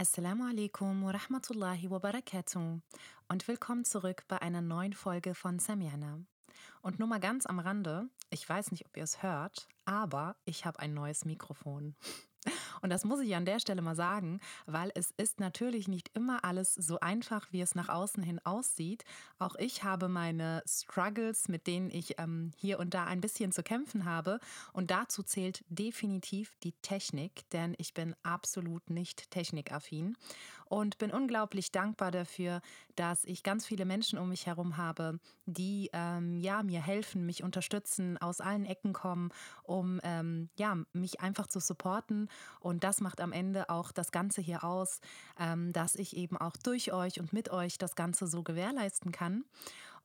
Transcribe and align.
Assalamu 0.00 0.44
alaikum 0.44 1.02
wa 1.02 1.10
rahmatullahi 1.10 1.90
wa 1.90 1.98
barakatuh 1.98 2.78
und 3.26 3.48
willkommen 3.48 3.84
zurück 3.84 4.22
bei 4.28 4.40
einer 4.40 4.60
neuen 4.60 4.92
Folge 4.92 5.34
von 5.34 5.58
Samiana. 5.58 6.20
Und 6.82 7.00
nur 7.00 7.08
mal 7.08 7.18
ganz 7.18 7.46
am 7.46 7.58
Rande, 7.58 8.08
ich 8.30 8.48
weiß 8.48 8.70
nicht, 8.70 8.86
ob 8.86 8.96
ihr 8.96 9.02
es 9.02 9.24
hört, 9.24 9.66
aber 9.86 10.36
ich 10.44 10.64
habe 10.64 10.78
ein 10.78 10.94
neues 10.94 11.24
Mikrofon. 11.24 11.96
Und 12.80 12.90
das 12.90 13.04
muss 13.04 13.20
ich 13.20 13.34
an 13.34 13.44
der 13.44 13.60
Stelle 13.60 13.82
mal 13.82 13.96
sagen, 13.96 14.40
weil 14.66 14.90
es 14.94 15.12
ist 15.16 15.40
natürlich 15.40 15.88
nicht 15.88 16.10
immer 16.14 16.44
alles 16.44 16.74
so 16.74 17.00
einfach, 17.00 17.46
wie 17.50 17.60
es 17.60 17.74
nach 17.74 17.88
außen 17.88 18.22
hin 18.22 18.40
aussieht. 18.44 19.04
Auch 19.38 19.54
ich 19.56 19.84
habe 19.84 20.08
meine 20.08 20.62
Struggles, 20.66 21.48
mit 21.48 21.66
denen 21.66 21.90
ich 21.90 22.18
ähm, 22.18 22.52
hier 22.56 22.78
und 22.78 22.94
da 22.94 23.04
ein 23.04 23.20
bisschen 23.20 23.52
zu 23.52 23.62
kämpfen 23.62 24.04
habe. 24.04 24.40
Und 24.72 24.90
dazu 24.90 25.22
zählt 25.22 25.64
definitiv 25.68 26.56
die 26.62 26.72
Technik, 26.82 27.48
denn 27.50 27.74
ich 27.78 27.94
bin 27.94 28.14
absolut 28.22 28.90
nicht 28.90 29.30
technikaffin 29.30 30.16
und 30.68 30.98
bin 30.98 31.10
unglaublich 31.10 31.72
dankbar 31.72 32.10
dafür, 32.10 32.60
dass 32.94 33.24
ich 33.24 33.42
ganz 33.42 33.66
viele 33.66 33.84
Menschen 33.84 34.18
um 34.18 34.28
mich 34.28 34.46
herum 34.46 34.76
habe, 34.76 35.18
die 35.46 35.88
ähm, 35.92 36.36
ja 36.38 36.62
mir 36.62 36.82
helfen, 36.82 37.24
mich 37.24 37.42
unterstützen, 37.42 38.18
aus 38.18 38.40
allen 38.40 38.64
Ecken 38.64 38.92
kommen, 38.92 39.30
um 39.62 40.00
ähm, 40.02 40.50
ja 40.58 40.76
mich 40.92 41.20
einfach 41.20 41.46
zu 41.46 41.60
supporten 41.60 42.28
das 42.84 43.00
macht 43.00 43.20
am 43.20 43.32
Ende 43.32 43.70
auch 43.70 43.90
das 43.90 44.12
Ganze 44.12 44.40
hier 44.40 44.62
aus, 44.62 45.00
ähm, 45.38 45.72
dass 45.72 45.94
ich 45.94 46.16
eben 46.16 46.36
auch 46.36 46.56
durch 46.56 46.92
euch 46.92 47.18
und 47.18 47.32
mit 47.32 47.50
euch 47.50 47.78
das 47.78 47.94
Ganze 47.94 48.26
so 48.26 48.42
gewährleisten 48.42 49.10
kann. 49.12 49.44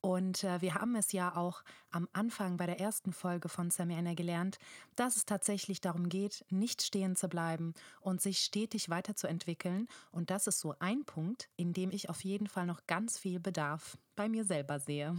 Und 0.06 0.44
äh, 0.44 0.62
wir 0.62 0.76
haben 0.76 0.98
es 0.98 1.14
ja 1.14 1.34
auch 1.38 1.64
am 1.90 2.10
Anfang 2.12 2.58
bei 2.58 2.66
der 2.66 2.78
ersten 2.78 3.14
Folge 3.14 3.48
von 3.48 3.72
Samiana 3.72 4.16
gelernt, 4.16 4.60
dass 4.98 5.16
es 5.16 5.26
tatsächlich 5.26 5.80
darum 5.80 6.10
geht, 6.10 6.44
nicht 6.50 6.82
stehen 6.82 7.16
zu 7.16 7.30
bleiben 7.30 7.74
und 8.02 8.22
sich 8.22 8.40
stetig 8.40 8.90
weiterzuentwickeln. 8.90 9.88
Und 10.12 10.30
das 10.30 10.48
ist 10.48 10.60
so 10.60 10.76
ein 10.80 11.06
Punkt, 11.06 11.48
in 11.56 11.72
dem 11.72 11.90
ich 11.90 12.10
auf 12.10 12.22
jeden 12.26 12.48
Fall 12.48 12.66
noch 12.66 12.86
ganz 12.86 13.18
viel 13.18 13.40
Bedarf 13.40 13.98
bei 14.18 14.28
mir 14.28 14.44
selber 14.44 14.82
sehe. 14.82 15.16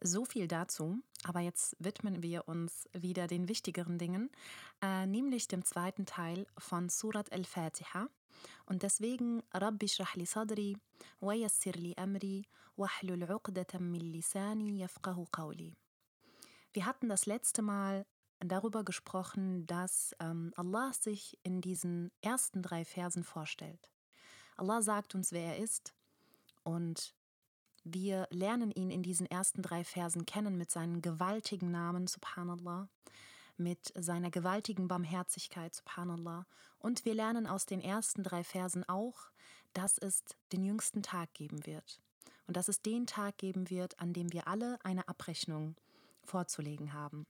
So 0.00 0.24
viel 0.24 0.48
dazu. 0.48 0.98
Aber 1.24 1.40
jetzt 1.40 1.76
widmen 1.80 2.22
wir 2.22 2.46
uns 2.46 2.88
wieder 2.92 3.26
den 3.26 3.48
wichtigeren 3.48 3.98
Dingen, 3.98 4.30
äh, 4.80 5.06
nämlich 5.06 5.48
dem 5.48 5.64
zweiten 5.64 6.06
Teil 6.06 6.46
von 6.56 6.88
Surat 6.88 7.32
al-Fatiha. 7.32 8.08
Und 8.66 8.82
deswegen 8.82 9.42
Rabbi 9.52 9.88
shrah 9.88 10.24
sadri 10.24 10.76
wa 11.20 11.32
yassir 11.32 11.74
li 11.74 11.94
amri 11.96 12.46
wahlul 12.76 13.24
'uqdatam 13.24 13.90
min 13.90 14.00
lisani 14.12 14.78
yafqahu 14.78 15.26
qawli. 15.32 15.76
Wir 16.72 16.86
hatten 16.86 17.08
das 17.08 17.26
letzte 17.26 17.62
Mal 17.62 18.06
darüber 18.38 18.84
gesprochen, 18.84 19.66
dass 19.66 20.14
ähm, 20.20 20.52
Allah 20.56 20.92
sich 20.92 21.36
in 21.42 21.60
diesen 21.60 22.12
ersten 22.20 22.62
drei 22.62 22.84
Versen 22.84 23.24
vorstellt. 23.24 23.90
Allah 24.56 24.82
sagt 24.82 25.14
uns, 25.14 25.32
wer 25.32 25.56
er 25.56 25.58
ist 25.58 25.94
und 26.62 27.14
wir 27.84 28.26
lernen 28.30 28.70
ihn 28.70 28.90
in 28.90 29.02
diesen 29.02 29.26
ersten 29.26 29.62
drei 29.62 29.84
Versen 29.84 30.26
kennen 30.26 30.56
mit 30.56 30.70
seinen 30.70 31.02
gewaltigen 31.02 31.70
Namen, 31.70 32.06
subhanallah, 32.06 32.88
mit 33.56 33.92
seiner 33.96 34.30
gewaltigen 34.30 34.88
Barmherzigkeit, 34.88 35.74
subhanallah. 35.74 36.46
Und 36.78 37.04
wir 37.04 37.14
lernen 37.14 37.46
aus 37.46 37.66
den 37.66 37.80
ersten 37.80 38.22
drei 38.22 38.44
Versen 38.44 38.88
auch, 38.88 39.30
dass 39.72 39.98
es 39.98 40.22
den 40.52 40.64
jüngsten 40.64 41.02
Tag 41.02 41.34
geben 41.34 41.66
wird. 41.66 42.00
Und 42.46 42.56
dass 42.56 42.68
es 42.68 42.80
den 42.80 43.06
Tag 43.06 43.38
geben 43.38 43.68
wird, 43.68 43.98
an 44.00 44.12
dem 44.12 44.32
wir 44.32 44.48
alle 44.48 44.78
eine 44.84 45.08
Abrechnung 45.08 45.76
vorzulegen 46.22 46.92
haben. 46.92 47.26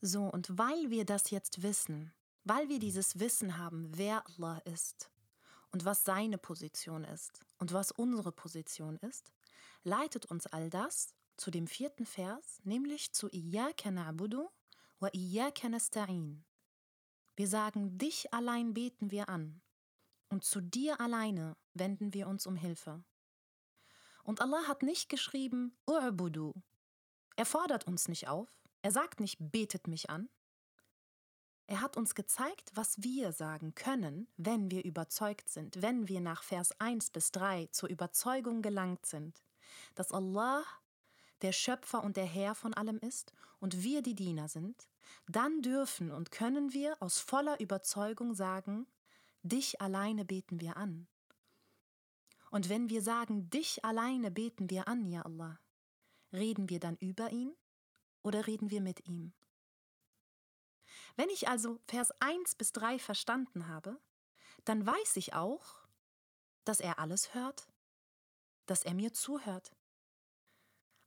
So, 0.00 0.24
und 0.24 0.58
weil 0.58 0.90
wir 0.90 1.04
das 1.04 1.30
jetzt 1.30 1.62
wissen, 1.62 2.12
weil 2.44 2.68
wir 2.68 2.78
dieses 2.78 3.20
Wissen 3.20 3.58
haben, 3.58 3.90
wer 3.94 4.26
Allah 4.26 4.58
ist 4.64 5.10
und 5.72 5.84
was 5.84 6.04
seine 6.04 6.38
Position 6.38 7.04
ist 7.04 7.40
und 7.58 7.72
was 7.72 7.92
unsere 7.92 8.32
Position 8.32 8.96
ist, 8.98 9.32
leitet 9.82 10.26
uns 10.26 10.46
all 10.46 10.70
das 10.70 11.14
zu 11.36 11.50
dem 11.50 11.66
vierten 11.66 12.06
Vers, 12.06 12.60
nämlich 12.64 13.12
zu 13.12 13.28
Iyaka 13.28 13.90
na'budu 13.90 14.48
wa 14.98 15.08
Iyaka 15.12 15.68
nasta'in. 15.68 16.44
Wir 17.36 17.48
sagen, 17.48 17.96
dich 17.96 18.32
allein 18.34 18.74
beten 18.74 19.10
wir 19.10 19.28
an 19.28 19.62
und 20.28 20.44
zu 20.44 20.60
dir 20.60 21.00
alleine 21.00 21.56
wenden 21.74 22.12
wir 22.14 22.28
uns 22.28 22.46
um 22.46 22.56
Hilfe. 22.56 23.02
Und 24.22 24.40
Allah 24.40 24.66
hat 24.66 24.82
nicht 24.82 25.08
geschrieben, 25.08 25.76
U'budu. 25.86 26.52
Er 27.36 27.46
fordert 27.46 27.86
uns 27.86 28.08
nicht 28.08 28.28
auf, 28.28 28.60
er 28.82 28.92
sagt 28.92 29.20
nicht, 29.20 29.38
betet 29.40 29.86
mich 29.86 30.10
an. 30.10 30.28
Er 31.70 31.80
hat 31.80 31.96
uns 31.96 32.14
gezeigt, 32.14 32.72
was 32.74 33.02
wir 33.02 33.32
sagen 33.32 33.74
können, 33.74 34.26
wenn 34.36 34.70
wir 34.70 34.84
überzeugt 34.84 35.48
sind, 35.48 35.80
wenn 35.80 36.08
wir 36.08 36.20
nach 36.20 36.42
Vers 36.42 36.78
1 36.80 37.10
bis 37.10 37.30
3 37.30 37.68
zur 37.70 37.88
Überzeugung 37.88 38.60
gelangt 38.60 39.06
sind 39.06 39.40
dass 39.94 40.12
Allah 40.12 40.64
der 41.42 41.52
Schöpfer 41.52 42.02
und 42.02 42.16
der 42.16 42.26
Herr 42.26 42.54
von 42.54 42.74
allem 42.74 42.98
ist 42.98 43.32
und 43.60 43.82
wir 43.82 44.02
die 44.02 44.14
Diener 44.14 44.48
sind, 44.48 44.88
dann 45.26 45.62
dürfen 45.62 46.10
und 46.10 46.30
können 46.30 46.72
wir 46.72 47.00
aus 47.00 47.18
voller 47.18 47.58
Überzeugung 47.60 48.34
sagen, 48.34 48.86
dich 49.42 49.80
alleine 49.80 50.24
beten 50.24 50.60
wir 50.60 50.76
an. 50.76 51.08
Und 52.50 52.68
wenn 52.68 52.90
wir 52.90 53.00
sagen, 53.00 53.48
dich 53.48 53.84
alleine 53.84 54.30
beten 54.30 54.68
wir 54.70 54.88
an, 54.88 55.06
ja 55.06 55.22
Allah, 55.22 55.58
reden 56.32 56.68
wir 56.68 56.80
dann 56.80 56.96
über 56.96 57.30
ihn 57.32 57.54
oder 58.22 58.46
reden 58.46 58.70
wir 58.70 58.80
mit 58.80 59.06
ihm? 59.06 59.32
Wenn 61.16 61.28
ich 61.30 61.48
also 61.48 61.78
Vers 61.86 62.12
1 62.20 62.54
bis 62.54 62.72
3 62.72 62.98
verstanden 62.98 63.68
habe, 63.68 64.00
dann 64.64 64.86
weiß 64.86 65.16
ich 65.16 65.34
auch, 65.34 65.80
dass 66.64 66.80
er 66.80 66.98
alles 66.98 67.34
hört, 67.34 67.68
dass 68.66 68.84
er 68.84 68.94
mir 68.94 69.12
zuhört. 69.12 69.72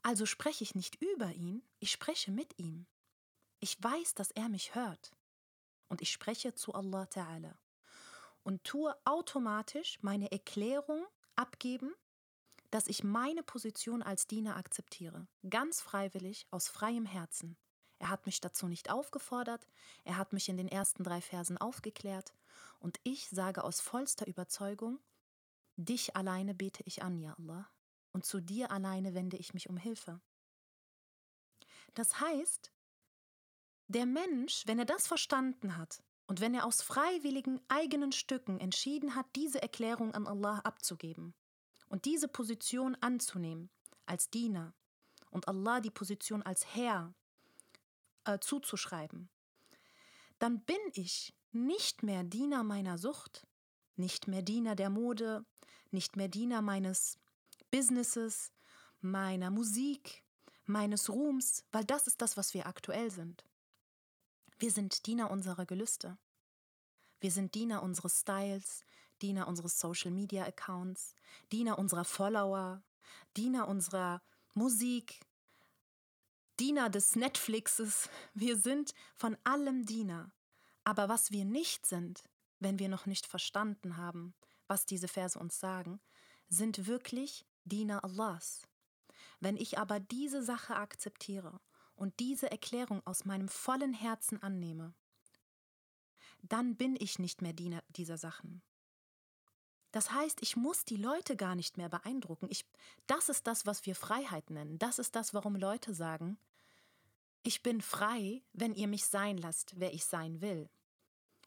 Also 0.01 0.25
spreche 0.25 0.63
ich 0.63 0.75
nicht 0.75 1.01
über 1.01 1.31
ihn, 1.31 1.63
ich 1.79 1.91
spreche 1.91 2.31
mit 2.31 2.59
ihm. 2.59 2.85
Ich 3.59 3.81
weiß, 3.81 4.15
dass 4.15 4.31
er 4.31 4.49
mich 4.49 4.75
hört. 4.75 5.11
Und 5.87 6.01
ich 6.01 6.11
spreche 6.11 6.53
zu 6.53 6.73
Allah 6.73 7.03
Ta'ala. 7.03 7.55
Und 8.43 8.65
tue 8.65 8.93
automatisch 9.05 9.99
meine 10.01 10.29
Erklärung 10.31 11.05
abgeben, 11.37 11.93
dass 12.71 12.87
ich 12.87 13.03
meine 13.03 13.43
Position 13.43 14.01
als 14.01 14.27
Diener 14.27 14.57
akzeptiere. 14.57 15.27
Ganz 15.49 15.79
freiwillig, 15.79 16.47
aus 16.51 16.67
freiem 16.67 17.05
Herzen. 17.05 17.55
Er 17.99 18.09
hat 18.09 18.25
mich 18.25 18.41
dazu 18.41 18.67
nicht 18.67 18.89
aufgefordert, 18.89 19.67
er 20.03 20.17
hat 20.17 20.33
mich 20.33 20.49
in 20.49 20.57
den 20.57 20.67
ersten 20.67 21.03
drei 21.03 21.21
Versen 21.21 21.57
aufgeklärt. 21.57 22.33
Und 22.79 22.99
ich 23.03 23.29
sage 23.29 23.63
aus 23.63 23.79
vollster 23.79 24.27
Überzeugung, 24.27 24.99
Dich 25.75 26.15
alleine 26.15 26.53
bete 26.53 26.83
ich 26.85 27.01
an, 27.01 27.17
ja 27.17 27.33
Allah, 27.33 27.67
und 28.11 28.25
zu 28.25 28.39
dir 28.39 28.71
alleine 28.71 29.15
wende 29.15 29.37
ich 29.37 29.53
mich 29.53 29.69
um 29.69 29.77
Hilfe. 29.77 30.21
Das 31.95 32.19
heißt, 32.19 32.71
der 33.87 34.05
Mensch, 34.05 34.63
wenn 34.67 34.79
er 34.79 34.85
das 34.85 35.07
verstanden 35.07 35.77
hat 35.77 36.03
und 36.27 36.41
wenn 36.41 36.53
er 36.53 36.65
aus 36.65 36.81
freiwilligen 36.81 37.59
eigenen 37.69 38.11
Stücken 38.11 38.59
entschieden 38.59 39.15
hat, 39.15 39.25
diese 39.35 39.61
Erklärung 39.61 40.13
an 40.13 40.27
Allah 40.27 40.59
abzugeben 40.59 41.33
und 41.89 42.05
diese 42.05 42.27
Position 42.27 42.95
anzunehmen 42.95 43.69
als 44.05 44.29
Diener 44.29 44.73
und 45.31 45.47
Allah 45.47 45.79
die 45.79 45.91
Position 45.91 46.43
als 46.43 46.75
Herr 46.75 47.13
äh, 48.25 48.39
zuzuschreiben, 48.39 49.29
dann 50.39 50.61
bin 50.61 50.79
ich 50.93 51.33
nicht 51.51 52.03
mehr 52.03 52.23
Diener 52.23 52.63
meiner 52.63 52.97
Sucht, 52.97 53.47
nicht 53.95 54.27
mehr 54.27 54.41
Diener 54.41 54.75
der 54.75 54.89
Mode, 54.89 55.45
nicht 55.91 56.15
mehr 56.15 56.27
Diener 56.27 56.61
meines 56.61 57.19
Businesses, 57.71 58.51
meiner 59.01 59.51
Musik, 59.51 60.23
meines 60.65 61.09
Ruhms, 61.09 61.65
weil 61.71 61.83
das 61.85 62.07
ist 62.07 62.21
das, 62.21 62.37
was 62.37 62.53
wir 62.53 62.67
aktuell 62.67 63.11
sind. 63.11 63.45
Wir 64.59 64.71
sind 64.71 65.05
Diener 65.05 65.29
unserer 65.29 65.65
Gelüste. 65.65 66.17
Wir 67.19 67.31
sind 67.31 67.55
Diener 67.55 67.83
unseres 67.83 68.21
Styles, 68.21 68.83
Diener 69.21 69.47
unseres 69.47 69.79
Social 69.79 70.11
Media 70.11 70.45
Accounts, 70.45 71.15
Diener 71.51 71.79
unserer 71.79 72.05
Follower, 72.05 72.83
Diener 73.37 73.67
unserer 73.67 74.21
Musik, 74.53 75.19
Diener 76.59 76.89
des 76.89 77.15
Netflixes. 77.15 78.09
Wir 78.35 78.57
sind 78.57 78.93
von 79.15 79.35
allem 79.43 79.85
Diener. 79.85 80.31
Aber 80.83 81.09
was 81.09 81.31
wir 81.31 81.45
nicht 81.45 81.85
sind, 81.85 82.23
wenn 82.59 82.77
wir 82.77 82.89
noch 82.89 83.05
nicht 83.07 83.25
verstanden 83.25 83.97
haben, 83.97 84.35
was 84.67 84.85
diese 84.85 85.07
Verse 85.07 85.37
uns 85.37 85.59
sagen, 85.59 85.99
sind 86.49 86.85
wirklich 86.85 87.45
Diener 87.63 88.03
Allahs. 88.03 88.67
Wenn 89.39 89.57
ich 89.57 89.79
aber 89.79 89.99
diese 89.99 90.43
Sache 90.43 90.75
akzeptiere 90.75 91.59
und 91.95 92.19
diese 92.19 92.51
Erklärung 92.51 93.01
aus 93.05 93.25
meinem 93.25 93.47
vollen 93.47 93.93
Herzen 93.93 94.41
annehme, 94.43 94.93
dann 96.43 96.75
bin 96.75 96.95
ich 96.99 97.17
nicht 97.19 97.41
mehr 97.41 97.53
Diener 97.53 97.83
dieser 97.89 98.17
Sachen. 98.17 98.61
Das 99.93 100.11
heißt, 100.11 100.41
ich 100.41 100.57
muss 100.57 100.83
die 100.83 100.97
Leute 100.97 101.37
gar 101.37 101.55
nicht 101.55 101.77
mehr 101.77 101.87
beeindrucken. 101.87 102.47
Ich, 102.49 102.65
das 103.07 103.29
ist 103.29 103.47
das, 103.47 103.65
was 103.65 103.85
wir 103.85 103.95
Freiheit 103.95 104.49
nennen. 104.49 104.77
Das 104.79 104.99
ist 104.99 105.15
das, 105.15 105.33
warum 105.33 105.55
Leute 105.55 105.93
sagen, 105.93 106.37
ich 107.43 107.63
bin 107.63 107.79
frei, 107.79 108.41
wenn 108.53 108.73
ihr 108.73 108.87
mich 108.87 109.05
sein 109.05 109.37
lasst, 109.37 109.79
wer 109.79 109.93
ich 109.93 110.03
sein 110.03 110.41
will 110.41 110.69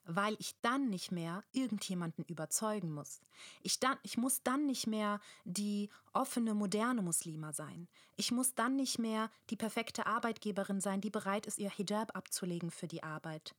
weil 0.07 0.37
ich 0.39 0.55
dann 0.63 0.89
nicht 0.89 1.11
mehr 1.11 1.43
irgendjemanden 1.53 2.25
überzeugen 2.25 2.93
muss. 2.93 3.21
Ich, 3.63 3.81
dann, 3.81 3.99
ich 4.03 4.17
muss 4.17 4.43
dann 4.43 4.67
nicht 4.67 4.87
mehr 4.87 5.21
die 5.45 5.91
offene, 6.13 6.55
moderne 6.55 7.03
Muslima 7.03 7.53
sein. 7.53 7.89
Ich 8.17 8.31
muss 8.31 8.55
dann 8.55 8.77
nicht 8.77 8.99
mehr 8.99 9.31
die 9.51 9.57
perfekte 9.57 10.07
Arbeitgeberin 10.07 10.81
sein, 10.81 11.01
die 11.01 11.11
bereit 11.11 11.47
ist, 11.47 11.59
ihr 11.59 11.71
Hijab 11.71 12.17
abzulegen 12.17 12.71
für 12.71 12.87
die 12.87 13.03
Arbeit. 13.03 13.55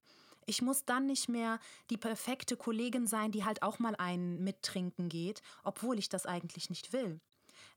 Ich 0.50 0.62
muss 0.62 0.86
dann 0.86 1.08
nicht 1.08 1.28
mehr 1.28 1.60
die 1.90 1.98
perfekte 1.98 2.56
Kollegin 2.56 3.06
sein, 3.06 3.34
die 3.34 3.44
halt 3.44 3.64
auch 3.64 3.80
mal 3.80 3.98
einen 3.98 4.44
mittrinken 4.46 5.10
geht, 5.10 5.42
obwohl 5.64 6.00
ich 6.00 6.08
das 6.08 6.26
eigentlich 6.26 6.70
nicht 6.70 6.94
will. 6.94 7.20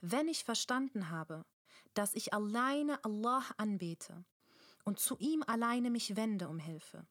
Wenn 0.00 0.28
ich 0.28 0.44
verstanden 0.44 1.10
habe, 1.10 1.44
dass 1.94 2.14
ich 2.14 2.32
alleine 2.32 3.04
Allah 3.04 3.44
anbete 3.56 4.24
und 4.84 5.00
zu 5.00 5.18
ihm 5.18 5.42
alleine 5.42 5.90
mich 5.90 6.14
wende 6.14 6.48
um 6.48 6.60
Hilfe, 6.60 7.04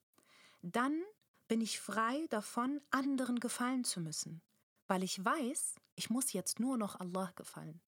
dann 0.61 1.03
bin 1.49 1.59
ich 1.59 1.81
frei 1.81 2.25
davon, 2.29 2.79
anderen 2.89 3.41
gefallen 3.41 3.83
zu 3.83 3.99
müssen, 3.99 4.41
weil 4.87 5.03
ich 5.03 5.23
weiß, 5.23 5.75
ich 5.95 6.09
muss 6.09 6.31
jetzt 6.31 6.61
nur 6.61 6.77
noch 6.77 6.97
Allah 7.01 7.33
gefallen. 7.35 7.81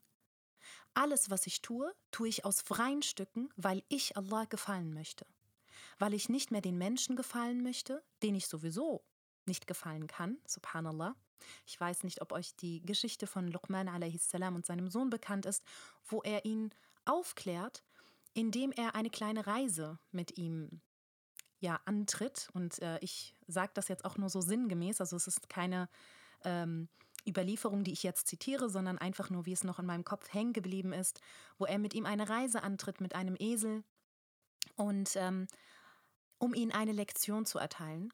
Alles, 0.94 1.29
was 1.29 1.47
ich 1.47 1.62
tue, 1.62 1.95
tue 2.12 2.27
ich 2.27 2.44
aus 2.44 2.62
freien 2.62 3.01
Stücken, 3.01 3.50
weil 3.56 3.81
ich 3.88 4.18
Allah 4.18 4.44
gefallen 4.44 4.94
möchte. 4.94 5.25
Weil 6.01 6.15
ich 6.15 6.30
nicht 6.30 6.50
mehr 6.50 6.62
den 6.62 6.80
Menschen 6.80 7.15
gefallen 7.15 7.62
möchte, 7.62 8.03
den 8.24 8.33
ich 8.33 8.48
sowieso 8.48 9.06
nicht 9.45 9.68
gefallen 9.68 10.07
kann, 10.07 10.39
subhanallah. 10.48 11.15
Ich 11.68 11.80
weiß 11.80 12.01
nicht, 12.06 12.24
ob 12.24 12.31
euch 12.31 12.56
die 12.56 12.81
Geschichte 12.81 13.27
von 13.27 13.48
Luqman 13.48 13.88
a.s. 13.88 14.33
und 14.33 14.65
seinem 14.65 14.89
Sohn 14.89 15.12
bekannt 15.12 15.45
ist, 15.45 15.63
wo 16.06 16.24
er 16.24 16.44
ihn 16.44 16.74
aufklärt, 17.06 17.83
indem 18.33 18.71
er 18.71 18.95
eine 18.95 19.12
kleine 19.12 19.45
Reise 19.45 20.00
mit 20.09 20.39
ihm 20.39 20.81
ja 21.59 21.80
antritt. 21.86 22.50
Und 22.54 22.81
äh, 22.81 22.97
ich 23.01 23.36
sage 23.45 23.74
das 23.75 23.88
jetzt 23.88 24.04
auch 24.04 24.18
nur 24.18 24.30
so 24.30 24.42
sinngemäß, 24.42 25.01
also 25.01 25.15
es 25.15 25.27
ist 25.27 25.50
keine 25.50 25.88
ähm, 26.44 26.89
Überlieferung, 27.27 27.83
die 27.83 27.94
ich 27.94 28.01
jetzt 28.01 28.27
zitiere, 28.27 28.71
sondern 28.71 28.97
einfach 28.97 29.30
nur, 29.30 29.45
wie 29.45 29.54
es 29.54 29.63
noch 29.63 29.77
in 29.77 29.86
meinem 29.86 30.04
Kopf 30.04 30.33
hängen 30.33 30.54
geblieben 30.54 30.94
ist, 30.94 31.21
wo 31.59 31.65
er 31.65 31.77
mit 31.77 31.94
ihm 31.94 32.07
eine 32.07 32.27
Reise 32.27 32.63
antritt 32.63 33.01
mit 33.01 33.13
einem 33.13 33.36
Esel 33.38 33.83
und 34.75 35.15
ähm, 35.15 35.45
um 36.41 36.55
ihn 36.55 36.71
eine 36.71 36.91
Lektion 36.91 37.45
zu 37.45 37.59
erteilen. 37.59 38.11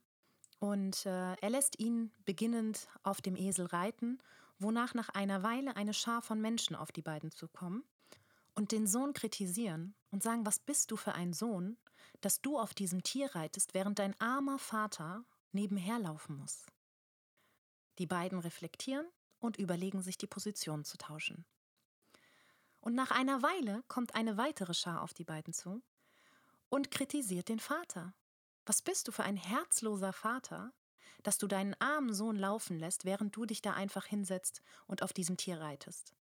Und 0.60 1.06
äh, 1.06 1.36
er 1.36 1.50
lässt 1.50 1.80
ihn 1.80 2.12
beginnend 2.26 2.90
auf 3.04 3.22
dem 3.22 3.38
Esel 3.38 3.68
reiten, 3.68 4.20
wonach 4.60 4.94
nach 4.94 5.08
einer 5.10 5.44
Weile 5.44 5.78
eine 5.78 5.94
Schar 5.94 6.22
von 6.22 6.42
Menschen 6.42 6.76
auf 6.76 6.92
die 6.92 7.02
beiden 7.02 7.32
zukommen 7.32 7.86
und 8.54 8.74
den 8.74 8.86
Sohn 8.86 9.14
kritisieren 9.14 9.96
und 10.12 10.24
sagen, 10.24 10.46
was 10.46 10.60
bist 10.60 10.92
du 10.92 10.98
für 10.98 11.14
ein 11.14 11.32
Sohn, 11.32 11.78
dass 12.20 12.42
du 12.42 12.60
auf 12.60 12.74
diesem 12.74 13.02
Tier 13.02 13.34
reitest, 13.34 13.74
während 13.74 14.00
dein 14.00 14.20
armer 14.20 14.60
Vater 14.60 15.24
nebenher 15.54 15.98
laufen 15.98 16.36
muss. 16.36 16.66
Die 17.98 18.08
beiden 18.08 18.40
reflektieren 18.40 19.08
und 19.40 19.58
überlegen 19.58 20.02
sich, 20.02 20.18
die 20.18 20.28
Position 20.28 20.84
zu 20.84 20.98
tauschen. 20.98 21.46
Und 22.82 22.94
nach 22.94 23.12
einer 23.12 23.42
Weile 23.42 23.84
kommt 23.88 24.16
eine 24.16 24.36
weitere 24.36 24.74
Schar 24.74 25.02
auf 25.02 25.14
die 25.14 25.24
beiden 25.26 25.54
zu 25.54 25.82
und 26.70 26.92
kritisiert 26.92 27.50
den 27.50 27.60
Vater. 27.60 28.14
Was 28.66 28.82
bist 28.82 29.08
du 29.08 29.12
für 29.12 29.24
ein 29.24 29.38
herzloser 29.38 30.14
Vater, 30.14 30.74
dass 31.24 31.38
du 31.38 31.48
deinen 31.48 31.74
armen 31.76 32.14
Sohn 32.14 32.36
laufen 32.36 32.78
lässt, 32.78 33.06
während 33.06 33.36
du 33.36 33.46
dich 33.46 33.62
da 33.62 33.74
einfach 33.74 34.06
hinsetzt 34.06 34.62
und 34.86 35.04
auf 35.04 35.14
diesem 35.14 35.38
Tier 35.38 35.60
reitest? 35.60 36.16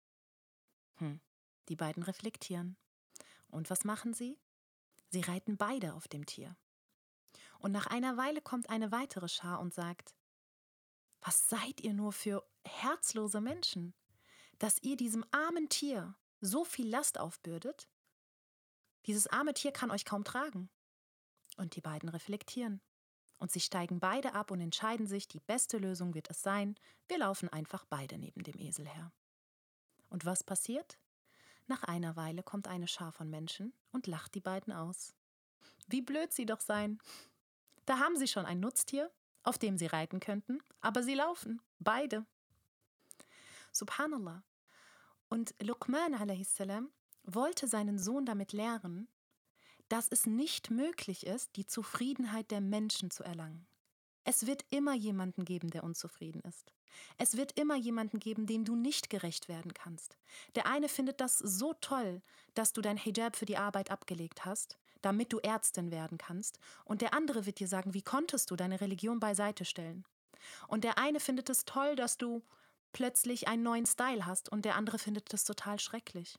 Hm, 0.97 1.21
die 1.69 1.77
beiden 1.77 2.03
reflektieren. 2.03 2.77
Und 3.49 3.71
was 3.71 3.85
machen 3.85 4.15
sie? 4.15 4.39
Sie 5.09 5.21
reiten 5.21 5.56
beide 5.56 5.94
auf 5.94 6.09
dem 6.09 6.27
Tier. 6.27 6.56
Und 7.59 7.71
nach 7.71 7.87
einer 7.87 8.17
Weile 8.17 8.41
kommt 8.41 8.71
eine 8.71 8.91
weitere 8.91 9.29
Schar 9.29 9.61
und 9.61 9.73
sagt, 9.73 10.17
was 11.21 11.49
seid 11.49 11.81
ihr 11.81 11.93
nur 11.93 12.12
für 12.12 12.44
herzlose 12.65 13.41
Menschen, 13.41 13.94
dass 14.59 14.83
ihr 14.83 14.97
diesem 14.97 15.25
armen 15.31 15.69
Tier 15.69 16.17
so 16.41 16.65
viel 16.65 16.89
Last 16.89 17.19
aufbürdet? 17.19 17.89
Dieses 19.06 19.26
arme 19.26 19.54
Tier 19.54 19.72
kann 19.72 19.90
euch 19.90 20.04
kaum 20.04 20.25
tragen. 20.25 20.70
Und 21.56 21.76
die 21.76 21.81
beiden 21.81 22.08
reflektieren. 22.08 22.81
Und 23.38 23.50
sie 23.50 23.60
steigen 23.60 23.99
beide 23.99 24.34
ab 24.34 24.50
und 24.50 24.60
entscheiden 24.60 25.06
sich, 25.06 25.26
die 25.26 25.40
beste 25.40 25.78
Lösung 25.78 26.14
wird 26.14 26.31
es 26.31 26.43
sein, 26.43 26.76
wir 27.08 27.19
laufen 27.19 27.49
einfach 27.49 27.84
beide 27.84 28.16
neben 28.16 28.44
dem 28.44 28.58
Esel 28.58 28.87
her. 28.87 29.12
Und 30.08 30.25
was 30.25 30.44
passiert? 30.44 30.99
Nach 31.66 31.82
einer 31.82 32.16
Weile 32.16 32.43
kommt 32.43 32.69
eine 32.69 32.87
Schar 32.87 33.12
von 33.12 33.31
Menschen 33.31 33.72
und 33.90 34.06
lacht 34.06 34.34
die 34.34 34.40
beiden 34.40 34.72
aus. 34.72 35.14
Wie 35.88 36.02
blöd 36.02 36.32
sie 36.32 36.46
doch 36.46 36.60
seien. 36.60 37.00
Da 37.87 37.98
haben 37.98 38.16
sie 38.16 38.28
schon 38.28 38.46
ein 38.46 38.60
Nutztier, 38.60 39.10
auf 39.43 39.58
dem 39.58 39.76
sie 39.76 39.87
reiten 39.87 40.20
könnten, 40.20 40.62
aber 40.81 41.02
sie 41.02 41.14
laufen, 41.14 41.60
beide. 41.78 42.25
Subhanallah. 43.72 44.44
Und 45.28 45.55
Luqman 45.60 46.14
a.s. 46.14 46.62
wollte 47.24 47.66
seinen 47.69 47.98
Sohn 47.98 48.26
damit 48.26 48.52
lehren, 48.52 49.08
dass 49.88 50.08
es 50.08 50.26
nicht 50.26 50.70
möglich 50.70 51.26
ist, 51.26 51.56
die 51.56 51.66
Zufriedenheit 51.66 52.50
der 52.50 52.60
Menschen 52.60 53.10
zu 53.10 53.22
erlangen. 53.22 53.66
Es 54.24 54.46
wird 54.46 54.64
immer 54.70 54.94
jemanden 54.94 55.44
geben, 55.44 55.70
der 55.70 55.84
unzufrieden 55.84 56.42
ist. 56.42 56.72
Es 57.19 57.36
wird 57.36 57.58
immer 57.58 57.76
jemanden 57.76 58.20
geben, 58.20 58.46
dem 58.46 58.64
du 58.64 58.76
nicht 58.76 59.10
gerecht 59.10 59.48
werden 59.48 59.74
kannst. 59.74 60.16
Der 60.54 60.66
eine 60.66 60.88
findet 60.88 61.20
das 61.20 61.38
so 61.38 61.74
toll, 61.74 62.22
dass 62.54 62.72
du 62.72 62.80
dein 62.80 62.96
Hijab 62.96 63.36
für 63.36 63.46
die 63.46 63.56
Arbeit 63.56 63.90
abgelegt 63.90 64.44
hast, 64.44 64.78
damit 65.00 65.32
du 65.32 65.38
Ärztin 65.38 65.90
werden 65.90 66.19
kannst, 66.19 66.58
und 66.84 67.02
der 67.02 67.14
andere 67.14 67.46
wird 67.46 67.58
dir 67.58 67.69
sagen, 67.69 67.94
wie 67.94 68.02
konntest 68.02 68.50
du 68.50 68.56
deine 68.56 68.80
Religion 68.80 69.19
beiseite 69.20 69.64
stellen? 69.64 70.04
Und 70.69 70.84
der 70.84 70.98
eine 70.98 71.20
findet 71.20 71.50
es 71.50 71.64
toll, 71.64 71.96
dass 71.96 72.16
du 72.16 72.42
plötzlich 72.92 73.48
einen 73.48 73.62
neuen 73.62 73.86
Style 73.86 74.26
hast, 74.26 74.50
und 74.50 74.64
der 74.64 74.76
andere 74.76 74.98
findet 74.98 75.32
es 75.34 75.44
total 75.44 75.80
schrecklich. 75.80 76.38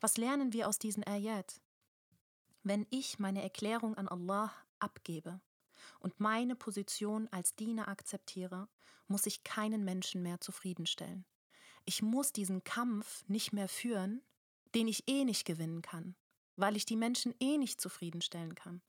Was 0.00 0.16
lernen 0.16 0.52
wir 0.52 0.68
aus 0.68 0.78
diesen 0.78 1.04
Ayat? 1.04 1.60
Wenn 2.62 2.86
ich 2.90 3.18
meine 3.18 3.42
Erklärung 3.42 3.96
an 3.96 4.08
Allah 4.08 4.52
abgebe, 4.78 5.40
und 6.00 6.20
meine 6.20 6.56
Position 6.56 7.28
als 7.30 7.54
Diener 7.56 7.88
akzeptiere, 7.88 8.68
muss 9.08 9.26
ich 9.26 9.44
keinen 9.44 9.84
Menschen 9.84 10.22
mehr 10.22 10.40
zufriedenstellen. 10.40 11.24
Ich 11.84 12.02
muss 12.02 12.32
diesen 12.32 12.64
Kampf 12.64 13.24
nicht 13.28 13.52
mehr 13.52 13.68
führen, 13.68 14.22
den 14.74 14.88
ich 14.88 15.08
eh 15.08 15.24
nicht 15.24 15.44
gewinnen 15.44 15.82
kann, 15.82 16.16
weil 16.56 16.76
ich 16.76 16.86
die 16.86 16.96
Menschen 16.96 17.34
eh 17.40 17.58
nicht 17.58 17.80
zufriedenstellen 17.80 18.54
kann. 18.54 18.82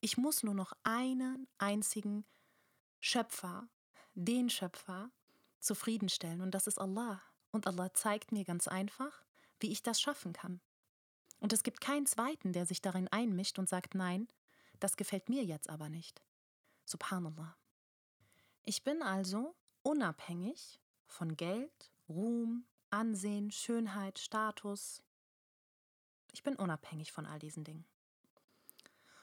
Ich 0.00 0.18
muss 0.18 0.42
nur 0.42 0.54
noch 0.54 0.72
einen 0.82 1.48
einzigen 1.58 2.26
Schöpfer, 3.00 3.68
den 4.14 4.50
Schöpfer, 4.50 5.10
zufriedenstellen 5.60 6.42
und 6.42 6.50
das 6.50 6.66
ist 6.66 6.78
Allah. 6.78 7.22
Und 7.50 7.66
Allah 7.66 7.94
zeigt 7.94 8.32
mir 8.32 8.44
ganz 8.44 8.68
einfach, 8.68 9.23
wie 9.64 9.72
ich 9.72 9.82
das 9.82 9.98
schaffen 9.98 10.34
kann. 10.34 10.60
Und 11.40 11.54
es 11.54 11.62
gibt 11.62 11.80
keinen 11.80 12.04
zweiten, 12.04 12.52
der 12.52 12.66
sich 12.66 12.82
darin 12.82 13.08
einmischt 13.08 13.58
und 13.58 13.66
sagt, 13.66 13.94
nein, 13.94 14.28
das 14.78 14.98
gefällt 14.98 15.30
mir 15.30 15.42
jetzt 15.42 15.70
aber 15.70 15.88
nicht. 15.88 16.22
Subhanallah. 16.84 17.56
Ich 18.64 18.84
bin 18.84 19.00
also 19.02 19.56
unabhängig 19.82 20.82
von 21.06 21.34
Geld, 21.34 21.90
Ruhm, 22.10 22.66
Ansehen, 22.90 23.50
Schönheit, 23.50 24.18
Status. 24.18 25.02
Ich 26.34 26.42
bin 26.42 26.56
unabhängig 26.56 27.10
von 27.10 27.24
all 27.24 27.38
diesen 27.38 27.64
Dingen. 27.64 27.86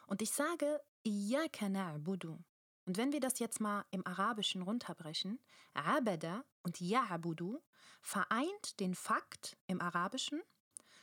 Und 0.07 0.23
ich 0.23 0.31
sage, 0.31 0.81
Iyaka 1.05 1.67
na'budu. 1.67 2.39
Und 2.85 2.97
wenn 2.97 3.11
wir 3.11 3.19
das 3.19 3.39
jetzt 3.39 3.59
mal 3.59 3.85
im 3.91 4.05
Arabischen 4.05 4.61
runterbrechen, 4.61 5.39
Abada 5.73 6.43
und 6.63 6.77
Ya'budu 6.77 7.61
vereint 8.01 8.79
den 8.79 8.95
Fakt 8.95 9.57
im 9.67 9.81
Arabischen, 9.81 10.41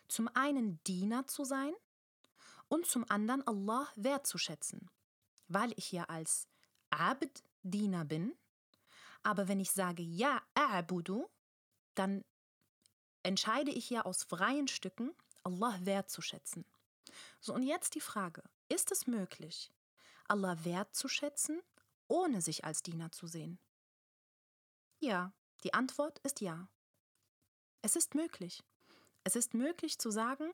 zum 0.09 0.29
einen 0.35 0.83
Diener 0.85 1.27
zu 1.27 1.45
sein 1.45 1.73
und 2.69 2.87
zum 2.87 3.09
anderen 3.11 3.47
Allah 3.47 3.89
wertzuschätzen, 3.97 4.91
weil 5.49 5.73
ich 5.77 5.93
ja 5.93 6.05
als 6.05 6.49
Abd 6.91 7.43
Diener 7.63 8.05
bin. 8.05 8.35
Aber 9.23 9.49
wenn 9.49 9.61
ich 9.61 9.71
sage 9.71 10.03
Ja 10.03 10.43
dann 11.95 12.25
entscheide 13.23 13.71
ich 13.71 13.91
ja 13.91 14.05
aus 14.05 14.23
freien 14.23 14.69
Stücken, 14.69 15.15
Allah 15.43 15.79
wertzuschätzen. 15.83 16.65
So, 17.41 17.55
und 17.55 17.63
jetzt 17.63 17.95
die 17.95 18.01
Frage: 18.01 18.43
Ist 18.69 18.91
es 18.93 19.07
möglich, 19.07 19.71
Allah 20.29 20.65
wertzuschätzen, 20.65 21.61
ohne 22.07 22.41
sich 22.41 22.65
als 22.65 22.83
Diener 22.83 23.11
zu 23.13 23.27
sehen? 23.27 23.59
Ja, 25.01 25.33
die 25.65 25.75
Antwort 25.75 26.19
ist 26.21 26.41
ja. 26.41 26.69
Es 27.83 27.97
ist 27.97 28.15
möglich. 28.15 28.63
Es 29.25 29.37
ist 29.37 29.55
möglich 29.55 29.99
zu 29.99 30.11
sagen, 30.11 30.53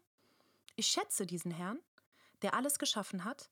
ich 0.77 0.87
schätze 0.87 1.27
diesen 1.27 1.51
Herrn, 1.51 1.81
der 2.43 2.55
alles 2.55 2.79
geschaffen 2.79 3.25
hat, 3.25 3.51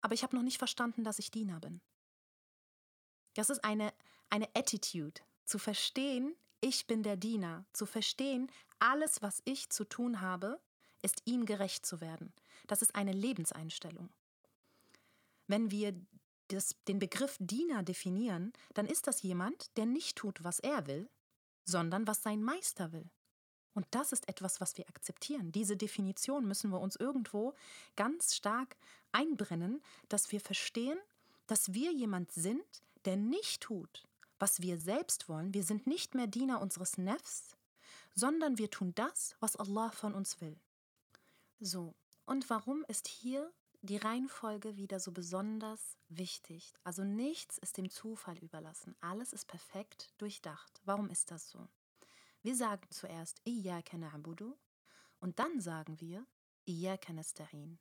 aber 0.00 0.14
ich 0.14 0.22
habe 0.22 0.36
noch 0.36 0.42
nicht 0.42 0.58
verstanden, 0.58 1.04
dass 1.04 1.18
ich 1.18 1.30
Diener 1.30 1.60
bin. 1.60 1.80
Das 3.34 3.50
ist 3.50 3.64
eine, 3.64 3.92
eine 4.28 4.48
Attitude, 4.54 5.20
zu 5.44 5.58
verstehen, 5.58 6.36
ich 6.60 6.86
bin 6.86 7.02
der 7.02 7.16
Diener, 7.16 7.64
zu 7.72 7.86
verstehen, 7.86 8.50
alles, 8.78 9.22
was 9.22 9.42
ich 9.44 9.70
zu 9.70 9.84
tun 9.84 10.20
habe, 10.20 10.60
ist 11.02 11.22
ihm 11.24 11.46
gerecht 11.46 11.84
zu 11.84 12.00
werden. 12.00 12.32
Das 12.66 12.82
ist 12.82 12.94
eine 12.94 13.12
Lebenseinstellung. 13.12 14.10
Wenn 15.52 15.70
wir 15.70 15.94
das, 16.48 16.76
den 16.88 16.98
Begriff 16.98 17.36
Diener 17.38 17.82
definieren, 17.82 18.54
dann 18.72 18.86
ist 18.86 19.06
das 19.06 19.20
jemand, 19.20 19.76
der 19.76 19.84
nicht 19.84 20.16
tut, 20.16 20.42
was 20.42 20.60
er 20.60 20.86
will, 20.86 21.10
sondern 21.66 22.06
was 22.06 22.22
sein 22.22 22.42
Meister 22.42 22.90
will. 22.92 23.10
Und 23.74 23.86
das 23.90 24.12
ist 24.12 24.30
etwas, 24.30 24.62
was 24.62 24.78
wir 24.78 24.88
akzeptieren. 24.88 25.52
Diese 25.52 25.76
Definition 25.76 26.48
müssen 26.48 26.70
wir 26.70 26.80
uns 26.80 26.96
irgendwo 26.96 27.52
ganz 27.96 28.34
stark 28.34 28.78
einbrennen, 29.12 29.82
dass 30.08 30.32
wir 30.32 30.40
verstehen, 30.40 30.98
dass 31.48 31.74
wir 31.74 31.92
jemand 31.92 32.32
sind, 32.32 32.64
der 33.04 33.18
nicht 33.18 33.60
tut, 33.60 34.08
was 34.38 34.62
wir 34.62 34.78
selbst 34.78 35.28
wollen. 35.28 35.52
Wir 35.52 35.64
sind 35.64 35.86
nicht 35.86 36.14
mehr 36.14 36.28
Diener 36.28 36.62
unseres 36.62 36.96
Nefs, 36.96 37.58
sondern 38.14 38.56
wir 38.56 38.70
tun 38.70 38.94
das, 38.94 39.36
was 39.38 39.56
Allah 39.56 39.90
von 39.90 40.14
uns 40.14 40.40
will. 40.40 40.58
So, 41.60 41.94
und 42.24 42.48
warum 42.48 42.86
ist 42.88 43.06
hier 43.06 43.52
die 43.82 43.96
Reihenfolge 43.96 44.76
wieder 44.76 45.00
so 45.00 45.12
besonders 45.12 45.96
wichtig? 46.08 46.74
Also 46.84 47.02
nichts 47.04 47.58
ist 47.58 47.76
dem 47.76 47.90
Zufall 47.90 48.38
überlassen. 48.38 48.94
Alles 49.00 49.32
ist 49.32 49.46
perfekt 49.46 50.12
durchdacht. 50.18 50.80
Warum 50.84 51.10
ist 51.10 51.30
das 51.30 51.50
so? 51.50 51.68
Wir 52.42 52.56
sagen 52.56 52.86
zuerst 52.90 53.40
Iyaka 53.44 53.96
na'budu 53.96 54.54
und 55.20 55.38
dann 55.38 55.60
sagen 55.60 56.00
wir 56.00 56.24
Iyaka 56.66 57.12
nasta'in. 57.12 57.78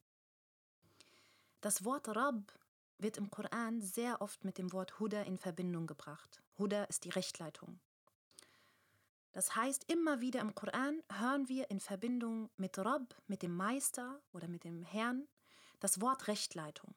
Das 1.62 1.86
Wort 1.86 2.08
Rab 2.10 2.52
wird 2.98 3.18
im 3.18 3.30
Koran 3.30 3.82
sehr 3.82 4.22
oft 4.22 4.44
mit 4.44 4.58
dem 4.58 4.72
Wort 4.72 5.00
Huda 5.00 5.22
in 5.24 5.38
Verbindung 5.38 5.86
gebracht. 5.86 6.42
Huda 6.58 6.84
ist 6.86 7.06
die 7.06 7.10
Rechtleitung. 7.10 7.80
Das 9.34 9.56
heißt, 9.56 9.90
immer 9.92 10.20
wieder 10.20 10.42
im 10.42 10.56
Koran 10.56 11.02
hören 11.12 11.48
wir 11.48 11.70
in 11.70 11.80
Verbindung 11.80 12.50
mit 12.58 12.78
Rab, 12.78 13.16
mit 13.28 13.44
dem 13.44 13.56
Meister 13.56 14.22
oder 14.34 14.48
mit 14.48 14.64
dem 14.64 14.84
Herrn, 14.84 15.28
das 15.82 16.00
Wort 16.00 16.30
Rechtleitung. 16.30 16.96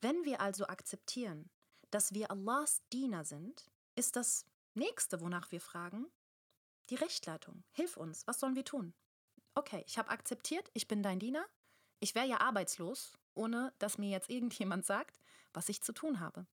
Wenn 0.00 0.24
wir 0.24 0.40
also 0.40 0.66
akzeptieren, 0.66 1.50
dass 1.90 2.12
wir 2.12 2.30
Allahs 2.30 2.82
Diener 2.92 3.24
sind, 3.24 3.70
ist 3.94 4.16
das 4.16 4.44
nächste, 4.74 5.20
wonach 5.20 5.52
wir 5.52 5.60
fragen, 5.60 6.06
die 6.90 6.96
Rechtleitung. 6.96 7.62
Hilf 7.72 7.96
uns, 7.96 8.26
was 8.26 8.40
sollen 8.40 8.56
wir 8.56 8.64
tun? 8.64 8.94
Okay, 9.54 9.82
ich 9.86 9.98
habe 9.98 10.10
akzeptiert, 10.10 10.70
ich 10.72 10.88
bin 10.88 11.02
dein 11.02 11.18
Diener. 11.18 11.44
Ich 12.00 12.14
wäre 12.14 12.26
ja 12.26 12.40
arbeitslos, 12.40 13.12
ohne 13.34 13.72
dass 13.78 13.98
mir 13.98 14.10
jetzt 14.10 14.30
irgendjemand 14.30 14.86
sagt, 14.86 15.20
was 15.52 15.68
ich 15.68 15.82
zu 15.82 15.92
tun 15.92 16.20
habe. 16.20 16.46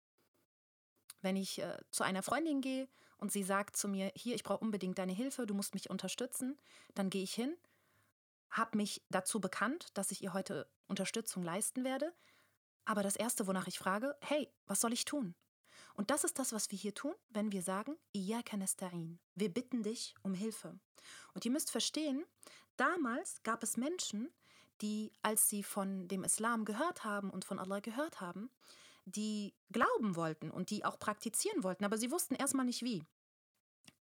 Wenn 1.21 1.35
ich 1.35 1.59
äh, 1.59 1.77
zu 1.91 2.03
einer 2.03 2.23
Freundin 2.23 2.61
gehe 2.61 2.89
und 3.17 3.31
sie 3.31 3.43
sagt 3.43 3.77
zu 3.77 3.87
mir, 3.87 4.11
hier, 4.15 4.35
ich 4.35 4.43
brauche 4.43 4.63
unbedingt 4.63 4.97
deine 4.97 5.13
Hilfe, 5.13 5.45
du 5.45 5.53
musst 5.53 5.73
mich 5.73 5.89
unterstützen, 5.89 6.57
dann 6.95 7.09
gehe 7.09 7.23
ich 7.23 7.33
hin, 7.33 7.55
habe 8.55 8.77
mich 8.77 9.03
dazu 9.09 9.39
bekannt, 9.39 9.89
dass 9.93 10.11
ich 10.11 10.23
ihr 10.23 10.33
heute 10.33 10.67
Unterstützung 10.87 11.43
leisten 11.43 11.83
werde. 11.83 12.13
Aber 12.85 13.03
das 13.03 13.15
Erste, 13.15 13.47
wonach 13.47 13.67
ich 13.67 13.77
frage, 13.77 14.15
hey, 14.21 14.49
was 14.65 14.79
soll 14.79 14.93
ich 14.93 15.05
tun? 15.05 15.35
Und 15.95 16.09
das 16.09 16.23
ist 16.23 16.39
das, 16.39 16.53
was 16.53 16.71
wir 16.71 16.77
hier 16.77 16.93
tun, 16.93 17.13
wenn 17.29 17.51
wir 17.51 17.61
sagen, 17.61 17.97
Wir 18.13 19.53
bitten 19.53 19.83
dich 19.83 20.15
um 20.21 20.33
Hilfe. 20.33 20.79
Und 21.33 21.45
ihr 21.45 21.51
müsst 21.51 21.71
verstehen, 21.71 22.25
damals 22.77 23.43
gab 23.43 23.63
es 23.63 23.77
Menschen, 23.77 24.29
die, 24.81 25.11
als 25.21 25.49
sie 25.49 25.63
von 25.63 26.07
dem 26.07 26.23
Islam 26.23 26.65
gehört 26.65 27.03
haben 27.03 27.29
und 27.29 27.45
von 27.45 27.59
Allah 27.59 27.79
gehört 27.79 28.21
haben, 28.21 28.49
die 29.05 29.53
glauben 29.71 30.15
wollten 30.15 30.51
und 30.51 30.69
die 30.69 30.83
auch 30.83 30.99
praktizieren 30.99 31.63
wollten, 31.63 31.85
aber 31.85 31.97
sie 31.97 32.11
wussten 32.11 32.35
erstmal 32.35 32.65
nicht 32.65 32.83
wie. 32.83 33.03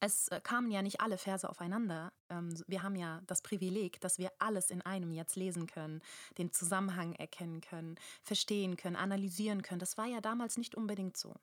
Es 0.04 0.28
äh, 0.28 0.38
kamen 0.42 0.70
ja 0.70 0.82
nicht 0.82 1.00
alle 1.00 1.16
Verse 1.16 1.48
aufeinander. 1.48 2.12
Ähm, 2.28 2.54
wir 2.66 2.82
haben 2.82 2.94
ja 2.94 3.22
das 3.26 3.40
Privileg, 3.40 4.02
dass 4.02 4.18
wir 4.18 4.30
alles 4.38 4.68
in 4.68 4.82
einem 4.82 5.10
jetzt 5.12 5.34
lesen 5.34 5.66
können, 5.66 6.02
den 6.36 6.52
Zusammenhang 6.52 7.14
erkennen 7.14 7.62
können, 7.62 7.96
verstehen 8.22 8.76
können, 8.76 8.96
analysieren 8.96 9.62
können. 9.62 9.78
Das 9.78 9.96
war 9.96 10.04
ja 10.04 10.20
damals 10.20 10.58
nicht 10.58 10.74
unbedingt 10.74 11.16
so. 11.16 11.34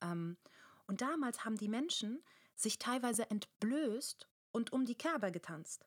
Ähm, 0.00 0.38
und 0.86 1.02
damals 1.02 1.44
haben 1.44 1.58
die 1.58 1.68
Menschen 1.68 2.22
sich 2.56 2.78
teilweise 2.78 3.30
entblößt 3.30 4.26
und 4.52 4.72
um 4.72 4.86
die 4.86 4.96
Kaaba 4.96 5.28
getanzt, 5.28 5.86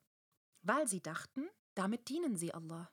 weil 0.62 0.86
sie 0.86 1.02
dachten, 1.02 1.48
damit 1.74 2.08
dienen 2.08 2.36
sie 2.36 2.54
Allah. 2.54 2.88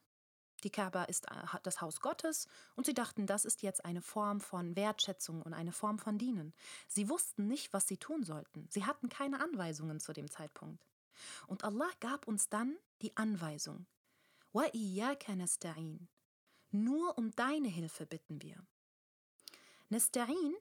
Die 0.64 0.70
Kaaba 0.70 1.04
ist 1.06 1.26
äh, 1.30 1.60
das 1.64 1.82
Haus 1.82 2.02
Gottes 2.02 2.48
und 2.76 2.86
sie 2.86 2.94
dachten, 2.94 3.26
das 3.26 3.46
ist 3.46 3.62
jetzt 3.62 3.86
eine 3.86 4.02
Form 4.02 4.42
von 4.42 4.76
Wertschätzung 4.76 5.42
und 5.42 5.54
eine 5.54 5.72
Form 5.72 6.00
von 6.00 6.18
Dienen. 6.18 6.54
Sie 6.88 7.10
wussten 7.10 7.48
nicht, 7.48 7.74
was 7.74 7.88
sie 7.88 7.98
tun 7.98 8.24
sollten. 8.24 8.68
Sie 8.70 8.86
hatten 8.86 9.10
keine 9.10 9.42
Anweisungen 9.42 10.00
zu 10.00 10.14
dem 10.14 10.30
Zeitpunkt. 10.30 10.86
Und 11.48 11.64
Allah 11.64 11.90
gab 12.00 12.28
uns 12.28 12.50
dann 12.50 12.78
die 13.02 13.16
Anweisung. 13.18 13.86
Nur 16.72 17.18
um 17.18 17.32
deine 17.32 17.68
Hilfe 17.68 18.06
bitten 18.06 18.42
wir. 18.42 18.56
Nasta'in 19.90 20.54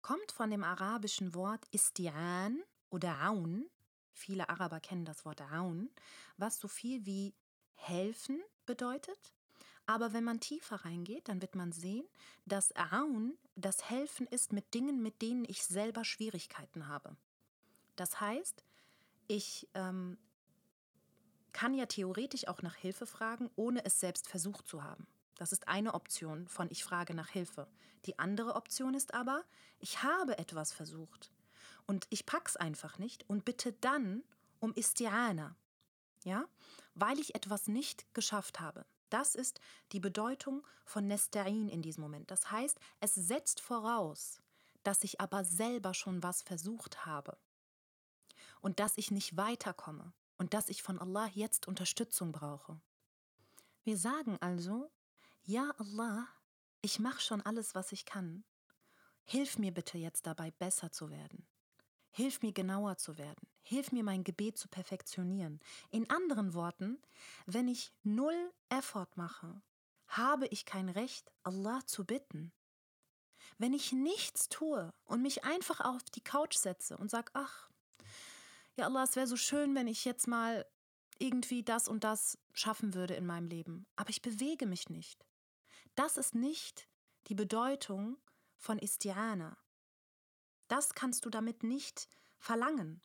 kommt 0.00 0.32
von 0.32 0.50
dem 0.50 0.64
arabischen 0.64 1.34
Wort 1.34 1.64
Isti'an 1.72 2.56
oder 2.90 3.20
Aun. 3.22 3.70
Viele 4.12 4.48
Araber 4.48 4.80
kennen 4.80 5.04
das 5.04 5.24
Wort 5.24 5.40
Aun, 5.40 5.90
was 6.36 6.58
so 6.58 6.68
viel 6.68 7.06
wie 7.06 7.34
helfen 7.74 8.42
bedeutet. 8.66 9.32
Aber 9.86 10.12
wenn 10.12 10.24
man 10.24 10.40
tiefer 10.40 10.76
reingeht, 10.84 11.28
dann 11.28 11.42
wird 11.42 11.54
man 11.54 11.72
sehen, 11.72 12.06
dass 12.46 12.74
Aun 12.76 13.36
das 13.56 13.90
Helfen 13.90 14.26
ist 14.28 14.52
mit 14.52 14.74
Dingen, 14.74 15.02
mit 15.02 15.22
denen 15.22 15.44
ich 15.44 15.64
selber 15.64 16.04
Schwierigkeiten 16.04 16.86
habe. 16.86 17.16
Das 17.96 18.20
heißt, 18.20 18.64
ich 19.26 19.68
ähm, 19.74 20.18
kann 21.52 21.74
ja 21.74 21.86
theoretisch 21.86 22.48
auch 22.48 22.62
nach 22.62 22.76
Hilfe 22.76 23.06
fragen, 23.06 23.50
ohne 23.56 23.84
es 23.84 24.00
selbst 24.00 24.28
versucht 24.28 24.66
zu 24.66 24.82
haben. 24.82 25.06
Das 25.36 25.52
ist 25.52 25.68
eine 25.68 25.94
Option 25.94 26.46
von 26.48 26.68
ich 26.70 26.84
frage 26.84 27.14
nach 27.14 27.28
Hilfe. 27.28 27.66
Die 28.06 28.18
andere 28.18 28.54
Option 28.54 28.94
ist 28.94 29.14
aber, 29.14 29.44
ich 29.78 30.02
habe 30.02 30.38
etwas 30.38 30.72
versucht 30.72 31.32
und 31.86 32.06
ich 32.10 32.26
pack's 32.26 32.56
einfach 32.56 32.98
nicht 32.98 33.28
und 33.28 33.44
bitte 33.44 33.72
dann 33.72 34.22
um 34.60 34.72
Istiana. 34.74 35.56
Ja? 36.24 36.44
Weil 36.94 37.18
ich 37.18 37.34
etwas 37.34 37.68
nicht 37.68 38.12
geschafft 38.14 38.60
habe. 38.60 38.84
Das 39.10 39.34
ist 39.34 39.60
die 39.92 40.00
Bedeutung 40.00 40.66
von 40.84 41.06
Nesterin 41.06 41.68
in 41.68 41.82
diesem 41.82 42.02
Moment. 42.02 42.30
Das 42.30 42.50
heißt, 42.50 42.78
es 43.00 43.14
setzt 43.14 43.60
voraus, 43.60 44.40
dass 44.82 45.04
ich 45.04 45.20
aber 45.20 45.44
selber 45.44 45.94
schon 45.94 46.22
was 46.22 46.42
versucht 46.42 47.04
habe 47.06 47.36
und 48.60 48.80
dass 48.80 48.96
ich 48.96 49.10
nicht 49.10 49.36
weiterkomme 49.36 50.12
und 50.38 50.54
dass 50.54 50.68
ich 50.68 50.82
von 50.82 50.98
Allah 50.98 51.28
jetzt 51.34 51.68
Unterstützung 51.68 52.32
brauche. 52.32 52.80
Wir 53.84 53.98
sagen 53.98 54.38
also, 54.40 54.90
ja 55.44 55.72
Allah, 55.78 56.26
ich 56.80 56.98
mache 56.98 57.20
schon 57.20 57.42
alles, 57.42 57.74
was 57.74 57.92
ich 57.92 58.04
kann. 58.04 58.44
Hilf 59.24 59.58
mir 59.58 59.72
bitte 59.72 59.98
jetzt 59.98 60.26
dabei, 60.26 60.50
besser 60.52 60.90
zu 60.90 61.10
werden. 61.10 61.46
Hilf 62.12 62.42
mir 62.42 62.52
genauer 62.52 62.98
zu 62.98 63.18
werden. 63.18 63.48
Hilf 63.62 63.90
mir 63.90 64.04
mein 64.04 64.22
Gebet 64.22 64.58
zu 64.58 64.68
perfektionieren. 64.68 65.60
In 65.90 66.08
anderen 66.10 66.54
Worten, 66.54 67.00
wenn 67.46 67.68
ich 67.68 67.92
null 68.02 68.52
Effort 68.68 69.08
mache, 69.16 69.62
habe 70.08 70.46
ich 70.48 70.66
kein 70.66 70.88
Recht, 70.88 71.32
Allah 71.42 71.80
zu 71.86 72.04
bitten. 72.04 72.52
Wenn 73.58 73.72
ich 73.72 73.92
nichts 73.92 74.48
tue 74.48 74.92
und 75.04 75.22
mich 75.22 75.44
einfach 75.44 75.80
auf 75.80 76.02
die 76.10 76.22
Couch 76.22 76.56
setze 76.56 76.96
und 76.98 77.10
sage, 77.10 77.30
ach, 77.34 77.70
ja 78.76 78.84
Allah, 78.84 79.04
es 79.04 79.16
wäre 79.16 79.26
so 79.26 79.36
schön, 79.36 79.74
wenn 79.74 79.86
ich 79.86 80.04
jetzt 80.04 80.28
mal 80.28 80.66
irgendwie 81.18 81.62
das 81.62 81.88
und 81.88 82.04
das 82.04 82.38
schaffen 82.52 82.94
würde 82.94 83.14
in 83.14 83.26
meinem 83.26 83.46
Leben, 83.46 83.86
aber 83.96 84.10
ich 84.10 84.22
bewege 84.22 84.66
mich 84.66 84.90
nicht. 84.90 85.24
Das 85.94 86.16
ist 86.16 86.34
nicht 86.34 86.88
die 87.28 87.34
Bedeutung 87.34 88.18
von 88.56 88.78
Istiana. 88.78 89.56
Das 90.72 90.94
kannst 90.94 91.26
du 91.26 91.28
damit 91.28 91.62
nicht 91.64 92.08
verlangen. 92.38 93.02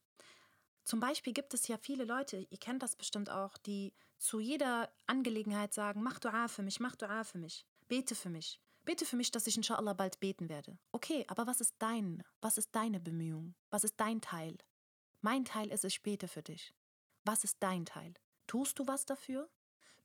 Zum 0.85 1.01
Beispiel 1.01 1.33
gibt 1.33 1.53
es 1.53 1.67
ja 1.67 1.77
viele 1.77 2.05
Leute, 2.05 2.37
ihr 2.37 2.57
kennt 2.59 2.81
das 2.81 2.95
bestimmt 2.95 3.29
auch, 3.29 3.57
die 3.57 3.93
zu 4.17 4.39
jeder 4.39 4.89
Angelegenheit 5.05 5.73
sagen, 5.73 6.01
mach 6.01 6.17
Dua 6.17 6.47
für 6.47 6.63
mich, 6.63 6.79
mach 6.79 6.95
Dua 6.95 7.25
für 7.25 7.39
mich, 7.39 7.65
bete 7.89 8.15
für 8.15 8.29
mich. 8.29 8.61
Bete 8.85 9.03
für 9.05 9.17
mich, 9.17 9.31
dass 9.31 9.47
ich 9.47 9.57
inshallah 9.57 9.91
bald 9.91 10.21
beten 10.21 10.47
werde. 10.47 10.79
Okay, 10.93 11.25
aber 11.27 11.45
was 11.45 11.59
ist 11.59 11.75
dein, 11.79 12.23
was 12.39 12.57
ist 12.57 12.73
deine 12.73 13.01
Bemühung? 13.01 13.53
Was 13.69 13.83
ist 13.83 13.99
dein 13.99 14.21
Teil? 14.21 14.57
Mein 15.19 15.43
Teil 15.43 15.69
ist, 15.69 15.83
ich 15.83 16.01
bete 16.01 16.29
für 16.29 16.43
dich. 16.43 16.73
Was 17.25 17.43
ist 17.43 17.57
dein 17.59 17.85
Teil? 17.85 18.13
Tust 18.47 18.79
du 18.79 18.87
was 18.87 19.05
dafür? 19.05 19.49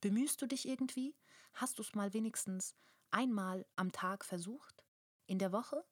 Bemühst 0.01 0.41
du 0.41 0.47
dich 0.47 0.67
irgendwie? 0.67 1.15
Hast 1.53 1.79
du 1.79 1.81
es 1.81 1.95
mal 1.95 2.11
wenigstens 2.11 2.75
einmal 3.09 3.65
am 3.77 3.93
Tag 3.93 4.25
versucht? 4.25 4.83
In 5.27 5.39
der 5.39 5.53
Woche? 5.53 5.85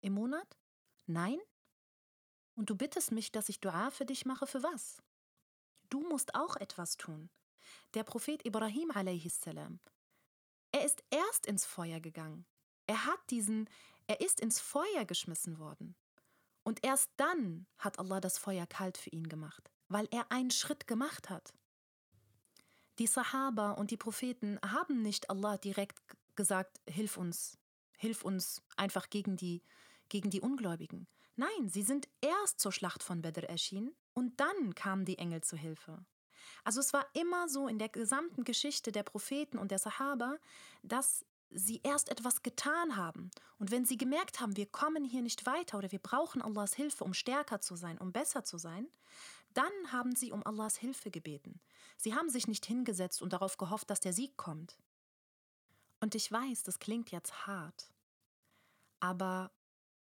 Im 0.00 0.12
Monat? 0.12 0.56
Nein? 1.08 1.38
Und 2.54 2.70
du 2.70 2.76
bittest 2.76 3.12
mich, 3.12 3.32
dass 3.32 3.48
ich 3.48 3.60
Dua 3.60 3.90
für 3.90 4.04
dich 4.04 4.26
mache, 4.26 4.46
für 4.46 4.62
was? 4.62 5.02
Du 5.88 6.00
musst 6.06 6.34
auch 6.34 6.56
etwas 6.56 6.96
tun. 6.96 7.30
Der 7.94 8.04
Prophet 8.04 8.44
Ibrahim 8.44 8.90
a.s. 8.90 9.40
Er 10.72 10.84
ist 10.84 11.02
erst 11.10 11.46
ins 11.46 11.64
Feuer 11.64 12.00
gegangen. 12.00 12.44
Er 12.86 13.06
hat 13.06 13.18
diesen, 13.30 13.68
er 14.06 14.20
ist 14.20 14.40
ins 14.40 14.60
Feuer 14.60 15.04
geschmissen 15.06 15.58
worden. 15.58 15.96
Und 16.62 16.84
erst 16.84 17.10
dann 17.16 17.66
hat 17.78 17.98
Allah 17.98 18.20
das 18.20 18.36
Feuer 18.36 18.66
kalt 18.66 18.98
für 18.98 19.10
ihn 19.10 19.28
gemacht, 19.28 19.70
weil 19.88 20.06
er 20.10 20.30
einen 20.30 20.50
Schritt 20.50 20.86
gemacht 20.86 21.30
hat. 21.30 21.54
Die 22.98 23.06
Sahaba 23.06 23.72
und 23.72 23.90
die 23.90 23.96
Propheten 23.96 24.58
haben 24.60 25.00
nicht 25.00 25.30
Allah 25.30 25.56
direkt 25.56 25.98
gesagt, 26.36 26.80
hilf 26.86 27.16
uns, 27.16 27.56
hilf 27.96 28.22
uns 28.22 28.62
einfach 28.76 29.08
gegen 29.08 29.36
die, 29.36 29.62
gegen 30.08 30.30
die 30.30 30.40
Ungläubigen. 30.40 31.06
Nein, 31.36 31.68
sie 31.68 31.82
sind 31.82 32.08
erst 32.20 32.60
zur 32.60 32.72
Schlacht 32.72 33.02
von 33.02 33.22
Bedr 33.22 33.48
erschienen 33.48 33.94
und 34.12 34.40
dann 34.40 34.74
kamen 34.74 35.04
die 35.04 35.18
Engel 35.18 35.42
zu 35.42 35.56
Hilfe. 35.56 36.04
Also 36.64 36.80
es 36.80 36.92
war 36.92 37.06
immer 37.14 37.48
so 37.48 37.68
in 37.68 37.78
der 37.78 37.88
gesamten 37.88 38.44
Geschichte 38.44 38.92
der 38.92 39.02
Propheten 39.02 39.58
und 39.58 39.70
der 39.70 39.78
Sahaba, 39.78 40.38
dass 40.82 41.24
sie 41.50 41.80
erst 41.82 42.10
etwas 42.10 42.42
getan 42.42 42.96
haben. 42.96 43.30
Und 43.58 43.70
wenn 43.70 43.84
sie 43.84 43.96
gemerkt 43.96 44.40
haben, 44.40 44.56
wir 44.56 44.66
kommen 44.66 45.04
hier 45.04 45.22
nicht 45.22 45.46
weiter 45.46 45.78
oder 45.78 45.90
wir 45.92 45.98
brauchen 45.98 46.42
Allahs 46.42 46.74
Hilfe, 46.74 47.04
um 47.04 47.14
stärker 47.14 47.60
zu 47.60 47.76
sein, 47.76 47.98
um 47.98 48.12
besser 48.12 48.44
zu 48.44 48.58
sein, 48.58 48.88
dann 49.54 49.72
haben 49.92 50.14
sie 50.14 50.30
um 50.32 50.44
Allahs 50.44 50.76
Hilfe 50.76 51.10
gebeten. 51.10 51.60
Sie 51.96 52.14
haben 52.14 52.28
sich 52.28 52.48
nicht 52.48 52.66
hingesetzt 52.66 53.22
und 53.22 53.32
darauf 53.32 53.56
gehofft, 53.56 53.90
dass 53.90 54.00
der 54.00 54.12
Sieg 54.12 54.36
kommt. 54.36 54.78
Und 56.00 56.14
ich 56.14 56.30
weiß, 56.30 56.62
das 56.62 56.78
klingt 56.78 57.10
jetzt 57.10 57.46
hart, 57.46 57.90
aber 59.00 59.50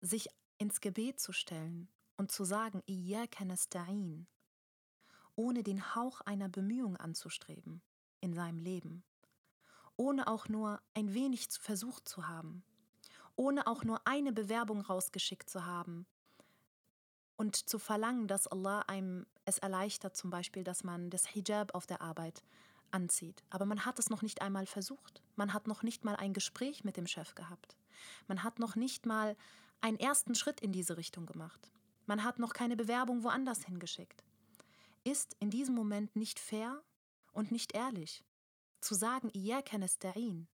sich 0.03 0.29
ins 0.57 0.81
Gebet 0.81 1.19
zu 1.19 1.31
stellen 1.31 1.87
und 2.17 2.31
zu 2.31 2.43
sagen, 2.43 2.83
ohne 5.35 5.63
den 5.63 5.95
Hauch 5.95 6.21
einer 6.21 6.49
Bemühung 6.49 6.97
anzustreben 6.97 7.81
in 8.19 8.33
seinem 8.33 8.59
Leben, 8.59 9.03
ohne 9.95 10.27
auch 10.27 10.47
nur 10.49 10.81
ein 10.93 11.13
wenig 11.13 11.47
versucht 11.49 12.07
zu 12.07 12.27
haben, 12.27 12.63
ohne 13.35 13.65
auch 13.65 13.83
nur 13.83 14.05
eine 14.05 14.33
Bewerbung 14.33 14.81
rausgeschickt 14.81 15.49
zu 15.49 15.65
haben 15.65 16.05
und 17.37 17.55
zu 17.55 17.79
verlangen, 17.79 18.27
dass 18.27 18.47
Allah 18.47 18.81
einem 18.81 19.25
es 19.45 19.57
erleichtert, 19.57 20.15
zum 20.15 20.29
Beispiel, 20.29 20.63
dass 20.63 20.83
man 20.83 21.09
das 21.09 21.25
Hijab 21.25 21.73
auf 21.73 21.87
der 21.87 22.01
Arbeit 22.01 22.43
anzieht. 22.91 23.43
Aber 23.49 23.65
man 23.65 23.85
hat 23.85 23.99
es 23.99 24.09
noch 24.09 24.21
nicht 24.21 24.41
einmal 24.41 24.65
versucht. 24.65 25.23
Man 25.35 25.53
hat 25.53 25.67
noch 25.67 25.81
nicht 25.81 26.05
mal 26.05 26.15
ein 26.15 26.33
Gespräch 26.33 26.83
mit 26.83 26.95
dem 26.95 27.07
Chef 27.07 27.33
gehabt. 27.35 27.75
Man 28.27 28.43
hat 28.43 28.59
noch 28.59 28.75
nicht 28.75 29.05
mal 29.05 29.35
einen 29.83 29.99
ersten 29.99 30.33
Schritt 30.33 30.61
in 30.61 30.71
diese 30.71 30.97
Richtung 30.97 31.25
gemacht. 31.25 31.71
Man 32.05 32.23
hat 32.23 32.39
noch 32.39 32.53
keine 32.53 32.75
Bewerbung 32.75 33.23
woanders 33.23 33.65
hingeschickt. 33.65 34.23
Ist 35.03 35.35
in 35.39 35.49
diesem 35.49 35.75
Moment 35.75 36.15
nicht 36.15 36.39
fair 36.39 36.81
und 37.33 37.51
nicht 37.51 37.75
ehrlich 37.75 38.23
zu 38.83 38.95
sagen, 38.95 39.29
Iyaka 39.33 39.77
nasta'in. 39.77 40.47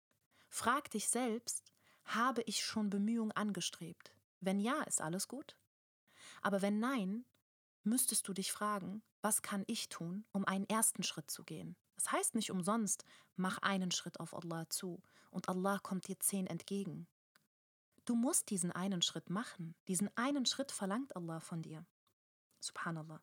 Frag 0.49 0.91
dich 0.91 1.09
selbst, 1.09 1.73
habe 2.05 2.43
ich 2.43 2.65
schon 2.65 2.91
Bemühungen 2.91 3.33
angestrebt? 3.33 4.13
Wenn 4.41 4.61
ja, 4.61 4.83
ist 4.83 5.01
alles 5.01 5.29
gut. 5.29 5.57
Aber 6.43 6.63
wenn 6.63 6.79
nein, 6.79 7.25
müsstest 7.85 8.27
du 8.29 8.33
dich 8.33 8.53
fragen, 8.53 9.03
was 9.23 9.43
kann 9.43 9.65
ich 9.67 9.89
tun, 9.89 10.25
um 10.33 10.45
einen 10.45 10.69
ersten 10.69 11.03
Schritt 11.03 11.31
zu 11.31 11.45
gehen? 11.45 11.77
Das 11.95 12.13
heißt 12.13 12.35
nicht 12.35 12.51
umsonst, 12.51 13.05
mach 13.37 13.59
einen 13.59 13.91
Schritt 13.91 14.21
auf 14.21 14.35
Allah 14.35 14.69
zu 14.69 15.01
und 15.31 15.49
Allah 15.49 15.79
kommt 15.79 16.09
dir 16.09 16.19
zehn 16.21 16.47
entgegen. 16.47 17.07
Du 18.07 18.15
musst 18.15 18.49
diesen 18.51 18.73
einen 18.73 19.03
Schritt 19.03 19.29
machen. 19.29 19.75
Diesen 19.89 20.11
einen 20.17 20.47
Schritt 20.47 20.73
verlangt 20.73 21.15
Allah 21.15 21.41
von 21.41 21.61
dir. 21.61 21.85
Subhanallah. 22.61 23.21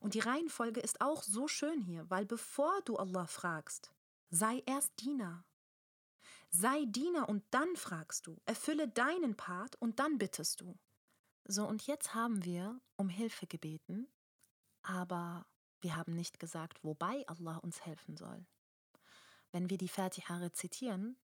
Und 0.00 0.14
die 0.14 0.20
Reihenfolge 0.20 0.80
ist 0.80 1.00
auch 1.00 1.22
so 1.22 1.46
schön 1.46 1.80
hier, 1.80 2.08
weil 2.10 2.26
bevor 2.26 2.82
du 2.82 2.96
Allah 2.96 3.26
fragst, 3.26 3.92
Sei 4.30 4.62
erst 4.66 4.92
Diener. 5.00 5.42
Sei 6.50 6.84
Diener 6.86 7.30
und 7.30 7.44
dann 7.50 7.76
fragst 7.76 8.26
du. 8.26 8.36
Erfülle 8.44 8.86
deinen 8.86 9.36
Part 9.36 9.76
und 9.76 9.98
dann 9.98 10.18
bittest 10.18 10.60
du. 10.60 10.78
So, 11.44 11.66
und 11.66 11.86
jetzt 11.86 12.14
haben 12.14 12.44
wir 12.44 12.78
um 12.96 13.08
Hilfe 13.08 13.46
gebeten, 13.46 14.06
aber 14.82 15.46
wir 15.80 15.96
haben 15.96 16.14
nicht 16.14 16.38
gesagt, 16.38 16.84
wobei 16.84 17.26
Allah 17.26 17.56
uns 17.56 17.86
helfen 17.86 18.18
soll. 18.18 18.46
Wenn 19.50 19.70
wir 19.70 19.78
die 19.78 19.88
Fatiha 19.88 20.36
rezitieren, 20.36 21.16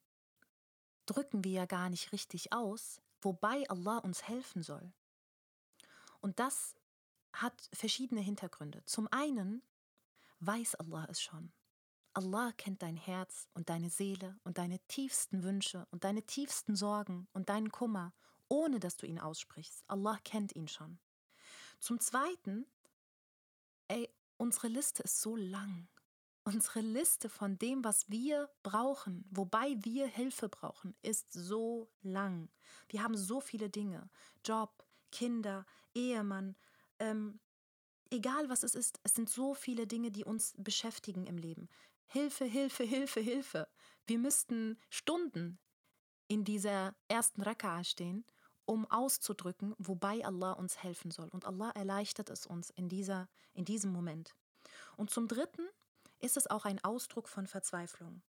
drücken 1.07 1.45
wir 1.45 1.53
ja 1.53 1.67
gar 1.67 1.91
nicht 1.91 2.13
richtig 2.13 2.53
aus, 2.53 3.01
wobei 3.21 3.69
Allah 3.69 3.99
uns 3.99 4.29
helfen 4.29 4.63
soll. 4.63 4.93
Und 6.21 6.39
das 6.39 6.75
hat 7.33 7.69
verschiedene 7.73 8.21
Hintergründe. 8.21 8.83
Zum 8.85 9.09
einen 9.11 9.63
weiß 10.41 10.77
Allah 10.77 11.07
es 11.11 11.21
schon. 11.21 11.53
Allah 12.15 12.53
kennt 12.53 12.83
dein 12.83 12.97
Herz 12.97 13.49
und 13.55 13.69
deine 13.69 13.91
Seele 13.91 14.39
und 14.45 14.59
deine 14.59 14.79
tiefsten 14.87 15.43
Wünsche 15.43 15.87
und 15.91 16.05
deine 16.05 16.23
tiefsten 16.23 16.77
Sorgen 16.77 17.27
und 17.33 17.49
deinen 17.49 17.73
Kummer, 17.73 18.15
ohne 18.49 18.79
dass 18.79 18.97
du 18.97 19.07
ihn 19.07 19.19
aussprichst. 19.19 19.83
Allah 19.89 20.19
kennt 20.23 20.55
ihn 20.55 20.69
schon. 20.69 21.01
Zum 21.81 21.99
Zweiten, 21.99 22.67
ey, 23.89 24.09
unsere 24.37 24.69
Liste 24.69 25.03
ist 25.03 25.21
so 25.21 25.35
lang. 25.35 25.89
Unsere 26.47 26.81
Liste 26.81 27.31
von 27.31 27.59
dem, 27.59 27.85
was 27.85 28.11
wir 28.11 28.51
brauchen, 28.63 29.25
wobei 29.31 29.77
wir 29.81 30.07
Hilfe 30.07 30.51
brauchen, 30.51 30.95
ist 31.01 31.33
so 31.33 31.89
lang. 32.03 32.51
Wir 32.89 33.03
haben 33.03 33.17
so 33.17 33.41
viele 33.41 33.71
Dinge. 33.71 34.11
Job, 34.45 34.85
Kinder, 35.11 35.65
Ehemann, 35.95 36.55
ähm, 36.99 37.41
egal 38.11 38.51
was 38.51 38.63
es 38.63 38.75
ist, 38.75 39.01
es 39.05 39.15
sind 39.15 39.31
so 39.31 39.55
viele 39.55 39.87
Dinge, 39.87 40.11
die 40.11 40.25
uns 40.25 40.55
beschäftigen 40.59 41.27
im 41.27 41.39
Leben. 41.39 41.69
Hilfe, 42.07 42.45
Hilfe, 42.45 42.85
Hilfe, 42.85 43.21
Hilfe. 43.21 43.69
Wir 44.07 44.19
müssten 44.19 44.79
Stunden 44.91 45.59
in 46.29 46.45
dieser 46.45 46.95
ersten 47.09 47.43
Raka'a 47.43 47.85
stehen, 47.85 48.25
um 48.67 48.91
auszudrücken, 48.91 49.75
wobei 49.79 50.25
Allah 50.25 50.53
uns 50.53 50.83
helfen 50.83 51.11
soll. 51.11 51.29
Und 51.29 51.47
Allah 51.47 51.71
erleichtert 51.71 52.29
es 52.29 52.47
uns 52.47 52.69
in, 52.71 52.91
dieser, 52.91 53.29
in 53.55 53.65
diesem 53.65 53.93
Moment. 53.93 54.35
Und 54.97 55.11
zum 55.11 55.27
Dritten 55.27 55.67
ist 56.25 56.37
es 56.39 56.47
auch 56.47 56.65
ein 56.65 56.83
Ausdruck 56.83 57.29
von 57.29 57.47
Verzweiflung. 57.47 58.23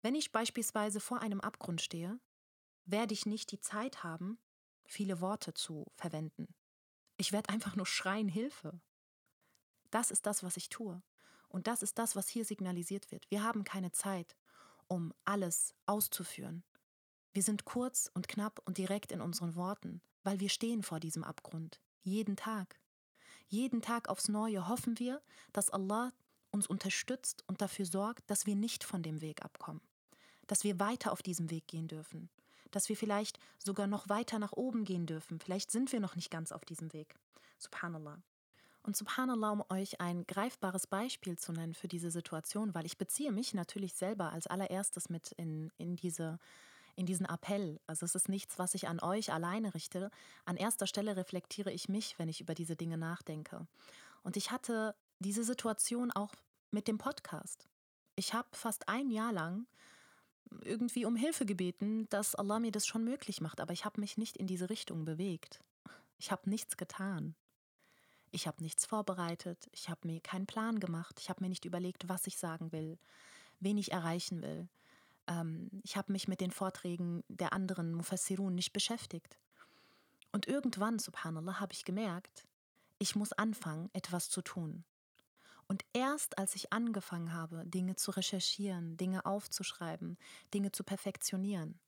Wenn 0.00 0.14
ich 0.14 0.32
beispielsweise 0.32 0.98
vor 0.98 1.20
einem 1.20 1.40
Abgrund 1.40 1.82
stehe, 1.82 2.18
werde 2.86 3.12
ich 3.12 3.26
nicht 3.26 3.52
die 3.52 3.60
Zeit 3.60 4.02
haben, 4.02 4.38
viele 4.86 5.20
Worte 5.20 5.52
zu 5.52 5.86
verwenden. 5.94 6.54
Ich 7.18 7.30
werde 7.30 7.50
einfach 7.50 7.76
nur 7.76 7.86
schreien 7.86 8.28
Hilfe. 8.28 8.80
Das 9.90 10.10
ist 10.10 10.26
das, 10.26 10.42
was 10.42 10.56
ich 10.56 10.70
tue. 10.70 11.02
Und 11.48 11.66
das 11.66 11.82
ist 11.82 11.98
das, 11.98 12.16
was 12.16 12.28
hier 12.28 12.46
signalisiert 12.46 13.10
wird. 13.12 13.30
Wir 13.30 13.44
haben 13.44 13.62
keine 13.62 13.92
Zeit, 13.92 14.34
um 14.88 15.12
alles 15.26 15.74
auszuführen. 15.84 16.64
Wir 17.32 17.42
sind 17.42 17.66
kurz 17.66 18.10
und 18.14 18.26
knapp 18.26 18.62
und 18.64 18.78
direkt 18.78 19.12
in 19.12 19.20
unseren 19.20 19.54
Worten, 19.54 20.00
weil 20.22 20.40
wir 20.40 20.48
stehen 20.48 20.82
vor 20.82 20.98
diesem 20.98 21.24
Abgrund. 21.24 21.80
Jeden 22.02 22.36
Tag. 22.36 22.80
Jeden 23.48 23.82
Tag 23.82 24.08
aufs 24.08 24.28
Neue 24.28 24.66
hoffen 24.66 24.98
wir, 24.98 25.22
dass 25.52 25.68
Allah 25.68 26.10
uns 26.52 26.66
unterstützt 26.66 27.42
und 27.46 27.60
dafür 27.60 27.86
sorgt, 27.86 28.30
dass 28.30 28.46
wir 28.46 28.54
nicht 28.54 28.84
von 28.84 29.02
dem 29.02 29.20
Weg 29.20 29.42
abkommen. 29.42 29.80
Dass 30.46 30.64
wir 30.64 30.78
weiter 30.78 31.12
auf 31.12 31.22
diesem 31.22 31.50
Weg 31.50 31.66
gehen 31.66 31.88
dürfen. 31.88 32.30
Dass 32.70 32.88
wir 32.88 32.96
vielleicht 32.96 33.38
sogar 33.58 33.86
noch 33.86 34.08
weiter 34.08 34.38
nach 34.38 34.52
oben 34.52 34.84
gehen 34.84 35.06
dürfen. 35.06 35.40
Vielleicht 35.40 35.70
sind 35.70 35.92
wir 35.92 36.00
noch 36.00 36.16
nicht 36.16 36.30
ganz 36.30 36.52
auf 36.52 36.64
diesem 36.64 36.92
Weg. 36.92 37.14
Subhanallah. 37.58 38.22
Und 38.84 38.96
subhanallah, 38.96 39.50
um 39.50 39.64
euch 39.68 40.00
ein 40.00 40.26
greifbares 40.26 40.88
Beispiel 40.88 41.38
zu 41.38 41.52
nennen 41.52 41.74
für 41.74 41.86
diese 41.86 42.10
Situation, 42.10 42.74
weil 42.74 42.84
ich 42.84 42.98
beziehe 42.98 43.30
mich 43.30 43.54
natürlich 43.54 43.94
selber 43.94 44.32
als 44.32 44.48
allererstes 44.48 45.08
mit 45.08 45.32
in, 45.32 45.70
in, 45.78 45.94
diese, 45.94 46.40
in 46.96 47.06
diesen 47.06 47.26
Appell. 47.26 47.80
Also 47.86 48.04
es 48.04 48.16
ist 48.16 48.28
nichts, 48.28 48.58
was 48.58 48.74
ich 48.74 48.88
an 48.88 49.00
euch 49.00 49.32
alleine 49.32 49.74
richte. 49.74 50.10
An 50.44 50.56
erster 50.56 50.88
Stelle 50.88 51.16
reflektiere 51.16 51.70
ich 51.70 51.88
mich, 51.88 52.18
wenn 52.18 52.28
ich 52.28 52.40
über 52.40 52.54
diese 52.54 52.74
Dinge 52.74 52.98
nachdenke. 52.98 53.68
Und 54.24 54.36
ich 54.36 54.50
hatte 54.50 54.96
diese 55.22 55.44
Situation 55.44 56.10
auch 56.10 56.34
mit 56.70 56.88
dem 56.88 56.98
Podcast. 56.98 57.68
Ich 58.16 58.34
habe 58.34 58.48
fast 58.52 58.88
ein 58.88 59.10
Jahr 59.10 59.32
lang 59.32 59.66
irgendwie 60.64 61.04
um 61.04 61.16
Hilfe 61.16 61.46
gebeten, 61.46 62.08
dass 62.10 62.34
Allah 62.34 62.60
mir 62.60 62.72
das 62.72 62.86
schon 62.86 63.04
möglich 63.04 63.40
macht, 63.40 63.60
aber 63.60 63.72
ich 63.72 63.84
habe 63.84 64.00
mich 64.00 64.18
nicht 64.18 64.36
in 64.36 64.46
diese 64.46 64.68
Richtung 64.68 65.04
bewegt. 65.04 65.60
Ich 66.18 66.30
habe 66.30 66.48
nichts 66.48 66.76
getan. 66.76 67.34
Ich 68.30 68.46
habe 68.46 68.62
nichts 68.62 68.86
vorbereitet, 68.86 69.68
ich 69.72 69.90
habe 69.90 70.08
mir 70.08 70.18
keinen 70.20 70.46
Plan 70.46 70.80
gemacht, 70.80 71.20
ich 71.20 71.28
habe 71.28 71.42
mir 71.42 71.50
nicht 71.50 71.66
überlegt, 71.66 72.08
was 72.08 72.26
ich 72.26 72.38
sagen 72.38 72.72
will, 72.72 72.98
wen 73.60 73.76
ich 73.76 73.92
erreichen 73.92 74.40
will. 74.40 74.68
Ähm, 75.26 75.68
ich 75.84 75.98
habe 75.98 76.12
mich 76.12 76.28
mit 76.28 76.40
den 76.40 76.50
Vorträgen 76.50 77.24
der 77.28 77.52
anderen 77.52 77.92
Mufassirun 77.92 78.54
nicht 78.54 78.72
beschäftigt. 78.72 79.38
Und 80.32 80.48
irgendwann, 80.48 80.98
subhanallah, 80.98 81.60
habe 81.60 81.74
ich 81.74 81.84
gemerkt, 81.84 82.46
ich 82.98 83.16
muss 83.16 83.34
anfangen, 83.34 83.90
etwas 83.92 84.30
zu 84.30 84.40
tun. 84.40 84.82
Und 85.72 85.86
erst 85.94 86.36
als 86.36 86.54
ich 86.54 86.70
angefangen 86.70 87.32
habe, 87.32 87.64
Dinge 87.64 87.96
zu 87.96 88.10
recherchieren, 88.10 88.98
Dinge 88.98 89.24
aufzuschreiben, 89.24 90.18
Dinge 90.52 90.70
zu 90.70 90.84
perfektionieren, 90.84 91.80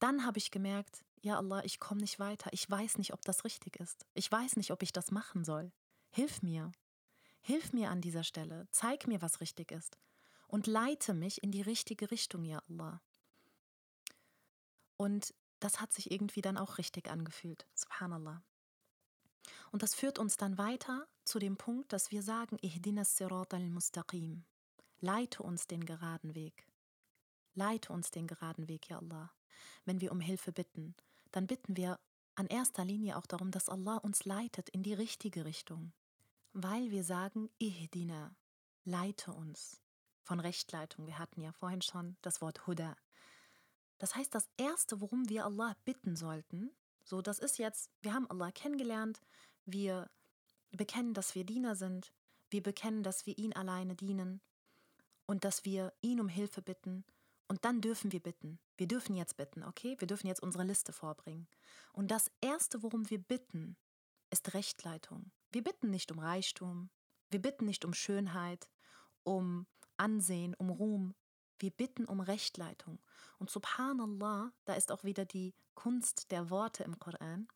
dann 0.00 0.26
habe 0.26 0.38
ich 0.38 0.50
gemerkt, 0.50 1.04
ja 1.20 1.38
Allah, 1.38 1.62
ich 1.62 1.78
komme 1.78 2.00
nicht 2.00 2.18
weiter, 2.18 2.52
ich 2.52 2.68
weiß 2.68 2.98
nicht, 2.98 3.12
ob 3.12 3.22
das 3.22 3.44
richtig 3.44 3.76
ist, 3.76 4.06
ich 4.14 4.28
weiß 4.32 4.56
nicht, 4.56 4.72
ob 4.72 4.82
ich 4.82 4.92
das 4.92 5.12
machen 5.12 5.44
soll. 5.44 5.70
Hilf 6.10 6.42
mir. 6.42 6.72
Hilf 7.40 7.72
mir 7.72 7.90
an 7.90 8.00
dieser 8.00 8.24
Stelle. 8.24 8.66
Zeig 8.72 9.06
mir, 9.06 9.22
was 9.22 9.40
richtig 9.40 9.70
ist. 9.70 9.98
Und 10.48 10.66
leite 10.66 11.14
mich 11.14 11.40
in 11.40 11.52
die 11.52 11.62
richtige 11.62 12.10
Richtung, 12.10 12.44
ja 12.44 12.60
Allah. 12.68 13.00
Und 14.96 15.32
das 15.60 15.80
hat 15.80 15.92
sich 15.92 16.10
irgendwie 16.10 16.40
dann 16.40 16.56
auch 16.56 16.78
richtig 16.78 17.08
angefühlt. 17.08 17.68
Subhanallah. 17.76 18.42
Und 19.70 19.84
das 19.84 19.94
führt 19.94 20.18
uns 20.18 20.36
dann 20.36 20.58
weiter 20.58 21.06
zu 21.28 21.38
dem 21.38 21.56
Punkt, 21.56 21.92
dass 21.92 22.10
wir 22.10 22.22
sagen, 22.22 22.58
Ihdinas 22.62 23.16
Sirat 23.16 23.52
al-Mustaqim. 23.52 24.44
Leite 25.00 25.42
uns 25.42 25.66
den 25.66 25.84
geraden 25.84 26.34
Weg. 26.34 26.66
Leite 27.54 27.92
uns 27.92 28.10
den 28.10 28.26
geraden 28.26 28.66
Weg, 28.68 28.88
ja 28.88 28.98
Allah. 28.98 29.30
wenn 29.84 30.00
wir 30.00 30.12
um 30.12 30.20
Hilfe 30.20 30.52
bitten, 30.52 30.94
dann 31.32 31.46
bitten 31.46 31.76
wir 31.76 31.98
an 32.34 32.46
erster 32.46 32.84
Linie 32.84 33.16
auch 33.16 33.26
darum, 33.26 33.50
dass 33.50 33.68
Allah 33.68 33.96
uns 33.96 34.24
leitet 34.24 34.68
in 34.70 34.82
die 34.82 34.94
richtige 34.94 35.44
Richtung. 35.44 35.92
Weil 36.52 36.90
wir 36.90 37.04
sagen, 37.04 37.50
Ihdina, 37.58 38.34
leite 38.84 39.32
uns. 39.32 39.80
Von 40.22 40.40
Rechtleitung. 40.40 41.06
Wir 41.06 41.18
hatten 41.18 41.40
ja 41.40 41.52
vorhin 41.52 41.82
schon 41.82 42.16
das 42.22 42.40
Wort 42.40 42.66
Huda. 42.66 42.96
Das 43.98 44.14
heißt, 44.14 44.34
das 44.34 44.48
Erste, 44.56 45.00
worum 45.00 45.28
wir 45.28 45.44
Allah 45.44 45.76
bitten 45.84 46.16
sollten, 46.16 46.70
so 47.04 47.20
das 47.22 47.38
ist 47.38 47.58
jetzt, 47.58 47.90
wir 48.02 48.14
haben 48.14 48.30
Allah 48.30 48.52
kennengelernt, 48.52 49.20
wir 49.64 50.08
bekennen, 50.76 51.14
dass 51.14 51.34
wir 51.34 51.44
Diener 51.44 51.74
sind, 51.76 52.12
wir 52.50 52.62
bekennen, 52.62 53.02
dass 53.02 53.26
wir 53.26 53.36
ihn 53.38 53.52
alleine 53.54 53.94
dienen 53.94 54.40
und 55.26 55.44
dass 55.44 55.64
wir 55.64 55.92
ihn 56.00 56.20
um 56.20 56.28
Hilfe 56.28 56.62
bitten 56.62 57.04
und 57.48 57.64
dann 57.64 57.80
dürfen 57.80 58.12
wir 58.12 58.20
bitten. 58.20 58.58
Wir 58.76 58.86
dürfen 58.86 59.16
jetzt 59.16 59.36
bitten, 59.36 59.64
okay? 59.64 59.96
Wir 59.98 60.06
dürfen 60.06 60.26
jetzt 60.26 60.42
unsere 60.42 60.64
Liste 60.64 60.92
vorbringen. 60.92 61.48
Und 61.92 62.10
das 62.10 62.30
Erste, 62.40 62.82
worum 62.82 63.10
wir 63.10 63.18
bitten, 63.18 63.76
ist 64.30 64.54
Rechtleitung. 64.54 65.30
Wir 65.50 65.64
bitten 65.64 65.90
nicht 65.90 66.12
um 66.12 66.18
Reichtum, 66.18 66.90
wir 67.30 67.40
bitten 67.40 67.64
nicht 67.64 67.84
um 67.84 67.94
Schönheit, 67.94 68.68
um 69.22 69.66
Ansehen, 69.96 70.54
um 70.54 70.70
Ruhm. 70.70 71.14
Wir 71.58 71.70
bitten 71.70 72.04
um 72.04 72.20
Rechtleitung. 72.20 73.00
Und 73.38 73.50
subhanallah, 73.50 74.52
da 74.64 74.74
ist 74.74 74.92
auch 74.92 75.02
wieder 75.02 75.24
die 75.24 75.54
Kunst 75.74 76.30
der 76.30 76.50
Worte 76.50 76.84
im 76.84 76.98
Koran. 76.98 77.48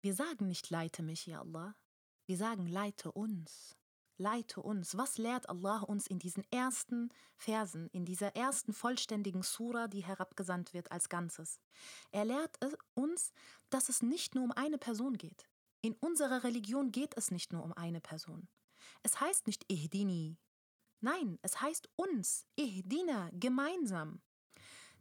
Wir 0.00 0.14
sagen 0.14 0.48
nicht, 0.48 0.70
leite 0.70 1.02
mich, 1.02 1.26
ja 1.26 1.40
Allah. 1.40 1.76
Wir 2.26 2.36
sagen, 2.36 2.66
leite 2.66 3.12
uns 3.12 3.76
leite 4.18 4.62
uns. 4.62 4.96
Was 4.96 5.18
lehrt 5.18 5.48
Allah 5.48 5.80
uns 5.80 6.06
in 6.06 6.18
diesen 6.18 6.44
ersten 6.50 7.10
Versen, 7.36 7.88
in 7.90 8.04
dieser 8.04 8.34
ersten 8.36 8.72
vollständigen 8.72 9.42
Sura, 9.42 9.88
die 9.88 10.04
herabgesandt 10.04 10.74
wird 10.74 10.90
als 10.92 11.08
Ganzes? 11.08 11.60
Er 12.10 12.24
lehrt 12.24 12.56
uns, 12.94 13.32
dass 13.70 13.88
es 13.88 14.02
nicht 14.02 14.34
nur 14.34 14.44
um 14.44 14.52
eine 14.52 14.78
Person 14.78 15.16
geht. 15.16 15.48
In 15.82 15.94
unserer 15.94 16.44
Religion 16.44 16.92
geht 16.92 17.16
es 17.16 17.30
nicht 17.30 17.52
nur 17.52 17.62
um 17.62 17.72
eine 17.72 18.00
Person. 18.00 18.48
Es 19.02 19.20
heißt 19.20 19.46
nicht 19.46 19.64
Ihdini. 19.70 20.38
Nein, 21.00 21.38
es 21.42 21.60
heißt 21.60 21.88
uns, 21.96 22.46
Ihdina, 22.56 23.30
gemeinsam. 23.32 24.22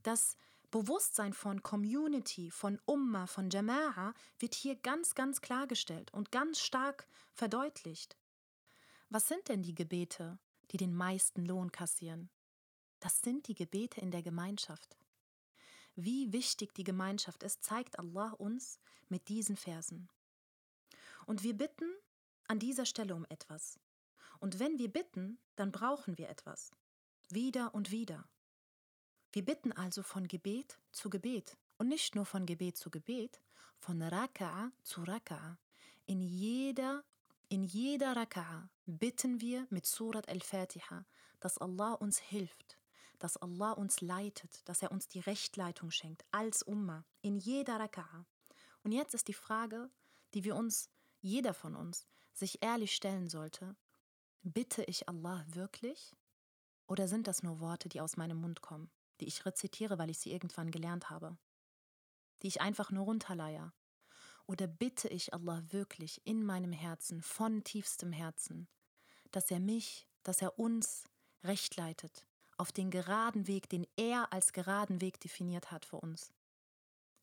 Das 0.03 0.35
Bewusstsein 0.71 1.34
von 1.34 1.63
Community, 1.63 2.51
von 2.51 2.80
Umma, 2.86 3.28
von 3.28 3.49
Jama'a 3.49 4.13
wird 4.39 4.56
hier 4.56 4.75
ganz, 4.75 5.15
ganz 5.15 5.41
klargestellt 5.41 6.13
und 6.13 6.32
ganz 6.32 6.60
stark 6.60 7.08
verdeutlicht. 7.34 8.17
Was 9.10 9.28
sind 9.28 9.47
denn 9.47 9.62
die 9.62 9.75
Gebete, 9.75 10.39
die 10.71 10.78
den 10.78 10.95
meisten 10.95 11.45
Lohn 11.45 11.71
kassieren? 11.71 12.30
Das 12.99 13.21
sind 13.21 13.47
die 13.47 13.56
Gebete 13.56 14.01
in 14.01 14.12
der 14.12 14.23
Gemeinschaft. 14.23 14.97
Wie 15.95 16.34
wichtig 16.34 16.73
die 16.73 16.84
Gemeinschaft 16.84 17.43
ist, 17.43 17.63
zeigt 17.63 17.99
Allah 17.99 18.32
uns 18.32 18.80
mit 19.08 19.30
diesen 19.30 19.56
Versen. 19.56 20.10
Und 21.25 21.43
wir 21.43 21.56
bitten 21.56 21.89
an 22.47 22.60
dieser 22.60 22.86
Stelle 22.86 23.15
um 23.15 23.25
etwas. 23.30 23.80
Und 24.39 24.60
wenn 24.60 24.78
wir 24.78 24.91
bitten, 24.91 25.39
dann 25.56 25.71
brauchen 25.71 26.17
wir 26.17 26.30
etwas. 26.30 26.71
Wieder 27.30 27.73
und 27.73 27.91
wieder. 27.91 28.28
Wir 29.36 29.43
bitten 29.43 29.74
also 29.74 30.02
von 30.02 30.30
Gebet 30.30 30.80
zu 30.93 31.10
Gebet. 31.10 31.58
Und 31.78 31.89
nicht 31.89 32.15
nur 32.15 32.26
von 32.26 32.45
Gebet 32.45 32.78
zu 32.78 32.89
Gebet, 32.89 33.41
von 33.80 34.02
Raka'a 34.02 34.71
zu 34.82 35.02
Raka'a. 35.02 35.58
In 36.06 36.21
jeder 36.21 37.04
in 37.50 37.65
jeder 37.65 38.15
Raka'a 38.15 38.69
bitten 38.86 39.41
wir 39.41 39.67
mit 39.69 39.86
Surat 39.86 40.30
al-Fatiha, 40.30 41.06
dass 41.41 41.58
Allah 41.58 41.95
uns 41.95 42.17
hilft, 42.17 42.78
dass 43.19 43.36
Allah 43.36 43.74
uns 43.74 44.00
leitet, 44.00 44.62
dass 44.69 44.82
er 44.82 44.93
uns 44.93 45.10
die 45.10 45.19
Rechtleitung 45.19 45.91
schenkt, 45.91 46.24
als 46.32 46.63
Umma, 46.63 47.04
in 47.21 47.36
jeder 47.36 47.78
Raka'a. 47.78 48.24
Und 48.84 48.93
jetzt 48.93 49.13
ist 49.13 49.28
die 49.28 49.34
Frage, 49.34 49.89
die 50.34 50.45
wir 50.45 50.56
uns, 50.56 50.89
jeder 51.19 51.54
von 51.54 51.76
uns, 51.76 52.08
sich 52.32 52.63
ehrlich 52.63 52.95
stellen 52.95 53.28
sollte, 53.28 53.76
bitte 54.43 54.86
ich 54.86 55.10
Allah 55.10 55.43
wirklich? 55.50 56.15
Oder 56.88 57.10
sind 57.10 57.28
das 57.28 57.43
nur 57.43 57.60
Worte, 57.60 57.89
die 57.89 58.00
aus 58.00 58.15
meinem 58.15 58.38
Mund 58.38 58.62
kommen, 58.62 58.89
die 59.19 59.28
ich 59.28 59.45
rezitiere, 59.45 59.97
weil 59.97 60.10
ich 60.10 60.19
sie 60.19 60.32
irgendwann 60.32 60.71
gelernt 60.71 61.10
habe? 61.10 61.38
Die 62.41 62.47
ich 62.47 62.62
einfach 62.62 62.91
nur 62.91 63.06
runterleier, 63.06 63.73
oder 64.47 64.67
bitte 64.67 65.08
ich 65.08 65.34
Allah 65.34 65.63
wirklich 65.69 66.25
in 66.25 66.45
meinem 66.45 66.71
Herzen, 66.71 67.21
von 67.21 67.63
tiefstem 67.63 68.12
Herzen, 68.12 68.67
dass 69.32 69.49
er 69.49 69.60
mich, 69.60 70.08
dass 70.23 70.41
er 70.41 70.60
uns 70.60 71.06
recht 71.43 71.75
leitet, 71.75 72.28
auf 72.58 72.71
den 72.71 72.91
geraden 72.91 73.47
Weg, 73.47 73.69
den 73.69 73.88
er 73.97 74.32
als 74.32 74.54
geraden 74.54 75.01
Weg 75.01 75.19
definiert 75.19 75.71
hat 75.71 75.86
für 75.86 75.97
uns? 75.97 76.34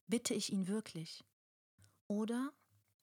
Bitte 0.06 0.34
ich 0.34 0.52
ihn 0.52 0.66
wirklich? 0.66 1.24
Oder 2.08 2.52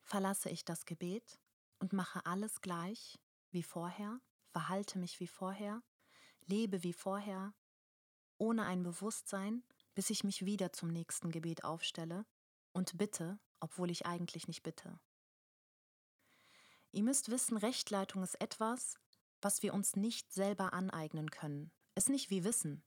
verlasse 0.03 0.49
ich 0.49 0.65
das 0.65 0.85
Gebet 0.85 1.39
und 1.79 1.93
mache 1.93 2.25
alles 2.25 2.61
gleich 2.61 3.19
wie 3.51 3.63
vorher, 3.63 4.19
verhalte 4.49 4.99
mich 4.99 5.19
wie 5.19 5.27
vorher, 5.27 5.81
lebe 6.45 6.83
wie 6.83 6.93
vorher, 6.93 7.53
ohne 8.39 8.65
ein 8.65 8.83
Bewusstsein, 8.83 9.63
bis 9.93 10.09
ich 10.09 10.23
mich 10.23 10.45
wieder 10.45 10.73
zum 10.73 10.89
nächsten 10.89 11.31
Gebet 11.31 11.63
aufstelle 11.63 12.25
und 12.71 12.97
bitte, 12.97 13.39
obwohl 13.59 13.91
ich 13.91 14.05
eigentlich 14.05 14.47
nicht 14.47 14.63
bitte. 14.63 14.99
Ihr 16.91 17.03
müsst 17.03 17.29
wissen, 17.29 17.57
Rechtleitung 17.57 18.23
ist 18.23 18.41
etwas, 18.41 18.97
was 19.41 19.61
wir 19.61 19.73
uns 19.73 19.95
nicht 19.95 20.33
selber 20.33 20.73
aneignen 20.73 21.29
können. 21.29 21.71
Ist 21.95 22.09
nicht 22.09 22.29
wie 22.29 22.43
Wissen. 22.43 22.83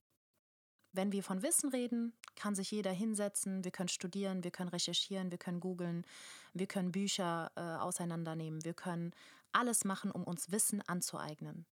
Wenn 0.92 1.12
wir 1.12 1.22
von 1.22 1.42
Wissen 1.42 1.70
reden, 1.70 2.12
kann 2.34 2.54
sich 2.54 2.70
jeder 2.70 2.92
hinsetzen, 2.92 3.64
wir 3.64 3.70
können 3.70 3.88
studieren, 3.88 4.44
wir 4.44 4.50
können 4.50 4.68
recherchieren, 4.68 5.30
wir 5.30 5.38
können 5.38 5.60
googeln, 5.60 6.04
wir 6.52 6.66
können 6.66 6.92
Bücher 6.92 7.50
äh, 7.56 7.60
auseinandernehmen, 7.60 8.64
wir 8.64 8.74
können 8.74 9.12
alles 9.52 9.84
machen, 9.84 10.10
um 10.10 10.24
uns 10.24 10.50
Wissen 10.50 10.82
anzueignen. 10.82 11.66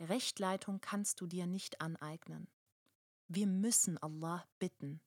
Rechtleitung 0.00 0.80
kannst 0.80 1.20
du 1.20 1.26
dir 1.26 1.46
nicht 1.46 1.80
aneignen. 1.80 2.48
Wir 3.28 3.46
müssen 3.46 3.98
Allah 3.98 4.46
bitten. 4.58 5.00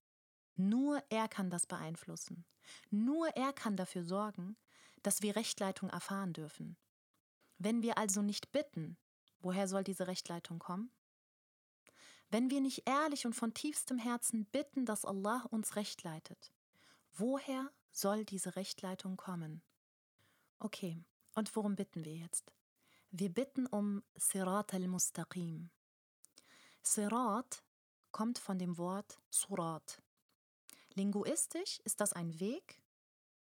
Nur 0.56 1.04
er 1.10 1.28
kann 1.28 1.50
das 1.50 1.68
beeinflussen. 1.68 2.46
Nur 2.90 3.28
er 3.36 3.54
kann 3.54 3.78
dafür 3.78 4.04
sorgen, 4.04 4.58
dass 5.04 5.22
wir 5.22 5.36
Rechtleitung 5.36 5.90
erfahren 5.90 6.34
dürfen. 6.34 6.78
Wenn 7.60 7.82
wir 7.82 7.98
also 7.98 8.22
nicht 8.22 8.52
bitten, 8.52 8.98
woher 9.40 9.68
soll 9.68 9.84
diese 9.84 10.08
Rechtleitung 10.08 10.60
kommen? 10.60 10.92
Wenn 12.30 12.50
wir 12.50 12.60
nicht 12.60 12.88
ehrlich 12.88 13.26
und 13.26 13.34
von 13.34 13.54
tiefstem 13.54 13.98
Herzen 13.98 14.46
bitten, 14.46 14.86
dass 14.86 15.06
Allah 15.06 15.46
uns 15.50 15.76
recht 15.76 16.04
leitet, 16.04 16.52
woher 17.14 17.72
soll 17.92 18.26
diese 18.26 18.56
Rechtleitung 18.56 19.16
kommen? 19.16 19.62
Okay, 20.60 21.04
und 21.36 21.56
worum 21.56 21.76
bitten 21.76 22.04
wir 22.04 22.16
jetzt? 22.16 22.52
Wir 23.12 23.30
bitten 23.30 23.66
um 23.68 24.04
Sirat 24.16 24.74
al-Mustaqim. 24.74 25.70
Sirat 26.82 27.64
kommt 28.18 28.40
von 28.40 28.58
dem 28.58 28.80
Wort 28.80 29.20
Surat, 29.30 30.02
Linguistisch 30.96 31.80
ist 31.84 32.02
das 32.02 32.14
ein 32.14 32.40
Weg, 32.40 32.82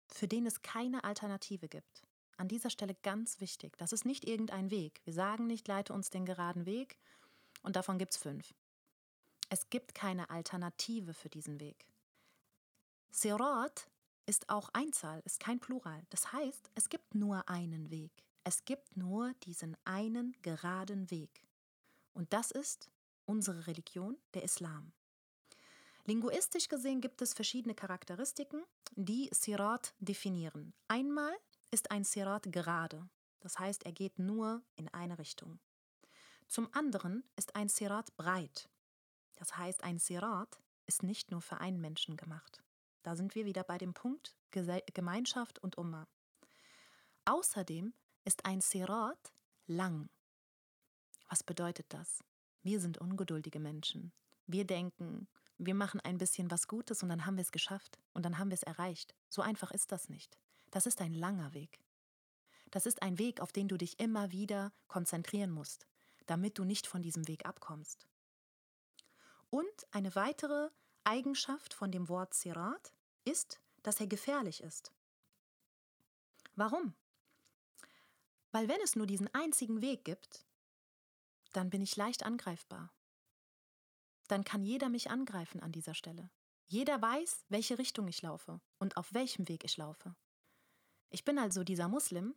für 0.07 0.29
den 0.29 0.45
es 0.45 0.61
keine 0.61 1.03
Alternative 1.03 1.67
gibt. 1.67 2.03
An 2.37 2.49
dieser 2.49 2.69
Stelle 2.69 2.95
ganz 2.97 3.41
wichtig. 3.41 3.79
Das 3.79 3.95
ist 3.95 4.05
nicht 4.05 4.29
irgendein 4.29 4.71
Weg. 4.71 5.01
Wir 5.05 5.15
sagen 5.15 5.47
nicht, 5.47 5.67
leite 5.67 5.95
uns 5.95 6.11
den 6.11 6.27
geraden 6.27 6.67
Weg 6.67 6.99
und 7.63 7.75
davon 7.75 7.97
gibt 7.97 8.13
es 8.13 8.19
fünf. 8.19 8.53
Es 9.49 9.71
gibt 9.71 9.95
keine 9.95 10.29
Alternative 10.29 11.15
für 11.15 11.31
diesen 11.31 11.59
Weg. 11.59 11.87
Sirat 13.11 13.89
ist 14.27 14.51
auch 14.51 14.69
Einzahl, 14.75 15.23
ist 15.25 15.41
kein 15.41 15.59
Plural. 15.59 16.03
Das 16.11 16.35
heißt, 16.35 16.71
es 16.75 16.91
gibt 16.91 17.15
nur 17.15 17.49
einen 17.49 17.89
Weg. 17.89 18.13
Es 18.45 18.67
gibt 18.67 18.95
nur 18.95 19.33
diesen 19.45 19.75
einen 19.87 20.37
geraden 20.43 21.11
Weg. 21.11 21.47
Und 22.13 22.35
das 22.35 22.51
ist 22.51 22.91
unsere 23.27 23.67
Religion, 23.67 24.17
der 24.35 24.43
Islam. 24.43 24.93
Linguistisch 26.05 26.69
gesehen 26.69 27.01
gibt 27.01 27.21
es 27.21 27.35
verschiedene 27.35 27.75
Charakteristiken, 27.75 28.63
die 28.93 29.29
Sirat 29.33 29.95
definieren. 29.99 30.73
Einmal 30.89 31.37
ist 31.71 31.91
ein 31.91 32.05
Sirat 32.05 32.45
gerade, 32.53 33.09
das 33.41 33.59
heißt, 33.59 33.85
er 33.85 33.93
geht 33.93 34.19
nur 34.19 34.63
in 34.77 34.89
eine 34.95 35.19
Richtung. 35.19 35.59
Zum 36.49 36.73
anderen 36.73 37.25
ist 37.35 37.57
ein 37.57 37.69
Sirat 37.69 38.17
breit, 38.17 38.69
das 39.35 39.57
heißt, 39.57 39.85
ein 39.85 39.99
Sirat 39.99 40.61
ist 40.87 41.03
nicht 41.03 41.31
nur 41.31 41.43
für 41.43 41.59
einen 41.59 41.81
Menschen 41.81 42.17
gemacht. 42.17 42.63
Da 43.03 43.15
sind 43.15 43.35
wir 43.35 43.45
wieder 43.45 43.63
bei 43.63 43.79
dem 43.79 43.95
Punkt 43.95 44.37
Gemeinschaft 44.51 45.59
und 45.59 45.77
Umma. 45.77 46.09
Außerdem 47.25 47.93
ist 48.25 48.45
ein 48.45 48.61
Sirat 48.61 49.33
lang. 49.67 50.09
Was 51.29 51.43
bedeutet 51.43 51.87
das? 51.91 52.25
Wir 52.67 52.81
sind 52.81 52.99
ungeduldige 52.99 53.61
Menschen. 53.61 54.11
Wir 54.49 54.65
denken, 54.65 55.29
wir 55.57 55.77
machen 55.77 56.01
ein 56.01 56.19
bisschen 56.19 56.51
was 56.51 56.67
Gutes 56.67 57.01
und 57.01 57.11
dann 57.11 57.25
haben 57.25 57.37
wir 57.37 57.43
es 57.43 57.53
geschafft 57.53 58.01
und 58.13 58.25
dann 58.25 58.39
haben 58.39 58.51
wir 58.51 58.57
es 58.57 58.65
erreicht. 58.65 59.15
So 59.29 59.41
einfach 59.41 59.71
ist 59.71 59.93
das 59.93 60.09
nicht. 60.09 60.37
Das 60.73 60.85
ist 60.85 61.01
ein 61.01 61.15
langer 61.15 61.55
Weg. 61.55 61.79
Das 62.73 62.85
ist 62.85 63.03
ein 63.03 63.21
Weg, 63.21 63.41
auf 63.41 63.53
den 63.53 63.69
du 63.69 63.77
dich 63.77 64.01
immer 64.01 64.33
wieder 64.33 64.73
konzentrieren 64.89 65.53
musst, 65.53 65.87
damit 66.27 66.59
du 66.59 66.65
nicht 66.65 66.89
von 66.89 67.03
diesem 67.03 67.29
Weg 67.29 67.47
abkommst. 67.47 68.09
Und 69.49 69.87
eine 69.93 70.17
weitere 70.17 70.71
Eigenschaft 71.05 71.73
von 71.73 71.93
dem 71.93 72.09
Wort 72.09 72.35
Sirat 72.35 72.95
ist, 73.25 73.61
dass 73.85 74.01
er 74.01 74.09
gefährlich 74.09 74.61
ist. 74.61 74.93
Warum? 76.57 76.95
Weil 78.51 78.67
wenn 78.67 78.81
es 78.83 78.97
nur 78.97 79.07
diesen 79.07 79.33
einzigen 79.33 79.83
Weg 79.83 80.05
gibt, 80.05 80.46
dann 81.57 81.71
bin 81.71 81.81
ich 81.81 81.97
leicht 81.97 82.25
angreifbar. 82.25 82.93
Dann 84.29 84.45
kann 84.45 84.65
jeder 84.65 84.89
mich 84.89 85.11
angreifen 85.11 85.61
an 85.61 85.73
dieser 85.73 85.95
Stelle. 85.95 86.31
Jeder 86.67 87.01
weiß, 87.01 87.45
welche 87.49 87.79
Richtung 87.79 88.09
ich 88.09 88.23
laufe 88.23 88.61
und 88.79 88.97
auf 88.97 89.15
welchem 89.15 89.49
Weg 89.49 89.65
ich 89.65 89.77
laufe. 89.77 90.15
Ich 91.11 91.25
bin 91.25 91.39
also 91.39 91.65
dieser 91.65 91.89
Muslim, 91.89 92.35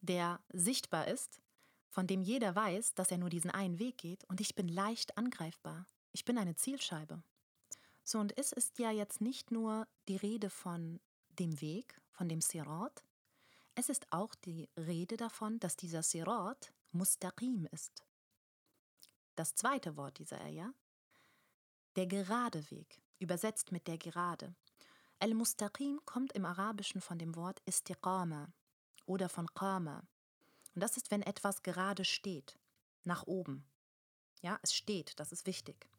der 0.00 0.44
sichtbar 0.52 1.08
ist, 1.08 1.40
von 1.88 2.06
dem 2.06 2.22
jeder 2.22 2.54
weiß, 2.54 2.94
dass 2.94 3.10
er 3.10 3.18
nur 3.18 3.30
diesen 3.30 3.50
einen 3.50 3.78
Weg 3.78 3.98
geht 3.98 4.24
und 4.24 4.40
ich 4.40 4.54
bin 4.54 4.68
leicht 4.68 5.16
angreifbar. 5.16 5.86
Ich 6.10 6.24
bin 6.24 6.36
eine 6.38 6.56
Zielscheibe. 6.56 7.22
So, 8.04 8.18
und 8.18 8.36
es 8.36 8.52
ist 8.52 8.78
ja 8.78 8.90
jetzt 8.90 9.20
nicht 9.20 9.50
nur 9.50 9.86
die 10.08 10.16
Rede 10.16 10.50
von 10.50 11.00
dem 11.38 11.60
Weg, 11.60 12.00
von 12.10 12.28
dem 12.28 12.40
Sirat, 12.40 13.04
es 13.74 13.88
ist 13.88 14.12
auch 14.12 14.34
die 14.34 14.68
Rede 14.76 15.16
davon, 15.16 15.58
dass 15.58 15.76
dieser 15.76 16.02
Sirat 16.02 16.74
mustaqim 16.90 17.66
ist. 17.70 18.04
Das 19.42 19.56
zweite 19.56 19.96
Wort 19.96 20.20
dieser 20.20 20.40
Ayah, 20.40 20.72
der 21.96 22.06
gerade 22.06 22.70
Weg, 22.70 23.02
übersetzt 23.18 23.72
mit 23.72 23.88
der 23.88 23.98
gerade. 23.98 24.54
Al-Mustaqim 25.18 26.00
kommt 26.04 26.32
im 26.34 26.44
Arabischen 26.44 27.00
von 27.00 27.18
dem 27.18 27.34
Wort 27.34 27.60
Istiqama 27.66 28.52
oder 29.04 29.28
von 29.28 29.52
Qama. 29.52 30.06
Und 30.76 30.80
das 30.84 30.96
ist, 30.96 31.10
wenn 31.10 31.22
etwas 31.22 31.64
gerade 31.64 32.04
steht, 32.04 32.56
nach 33.02 33.26
oben. 33.26 33.66
Ja, 34.42 34.60
es 34.62 34.74
steht, 34.74 35.18
das 35.18 35.32
ist 35.32 35.44
wichtig. 35.44 35.90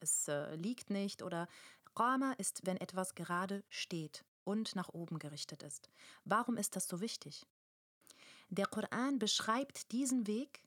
Es 0.00 0.28
äh, 0.28 0.54
liegt 0.56 0.90
nicht 0.90 1.22
oder 1.22 1.48
Qama 1.94 2.32
ist, 2.32 2.66
wenn 2.66 2.76
etwas 2.76 3.14
gerade 3.14 3.64
steht 3.70 4.26
und 4.44 4.76
nach 4.76 4.90
oben 4.90 5.18
gerichtet 5.18 5.62
ist. 5.62 5.88
Warum 6.26 6.58
ist 6.58 6.76
das 6.76 6.86
so 6.86 7.00
wichtig? 7.00 7.46
Der 8.50 8.66
Koran 8.66 9.18
beschreibt 9.18 9.90
diesen 9.90 10.26
Weg 10.26 10.62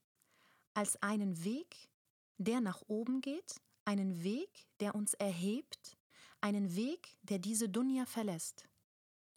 als 0.73 0.99
einen 1.03 1.43
Weg, 1.43 1.92
der 2.37 2.61
nach 2.61 2.81
oben 2.87 3.21
geht, 3.21 3.61
einen 3.85 4.23
Weg, 4.23 4.67
der 4.79 4.95
uns 4.95 5.13
erhebt, 5.13 5.97
einen 6.41 6.75
Weg, 6.75 7.17
der 7.23 7.39
diese 7.39 7.69
Dunya 7.69 8.05
verlässt. 8.05 8.67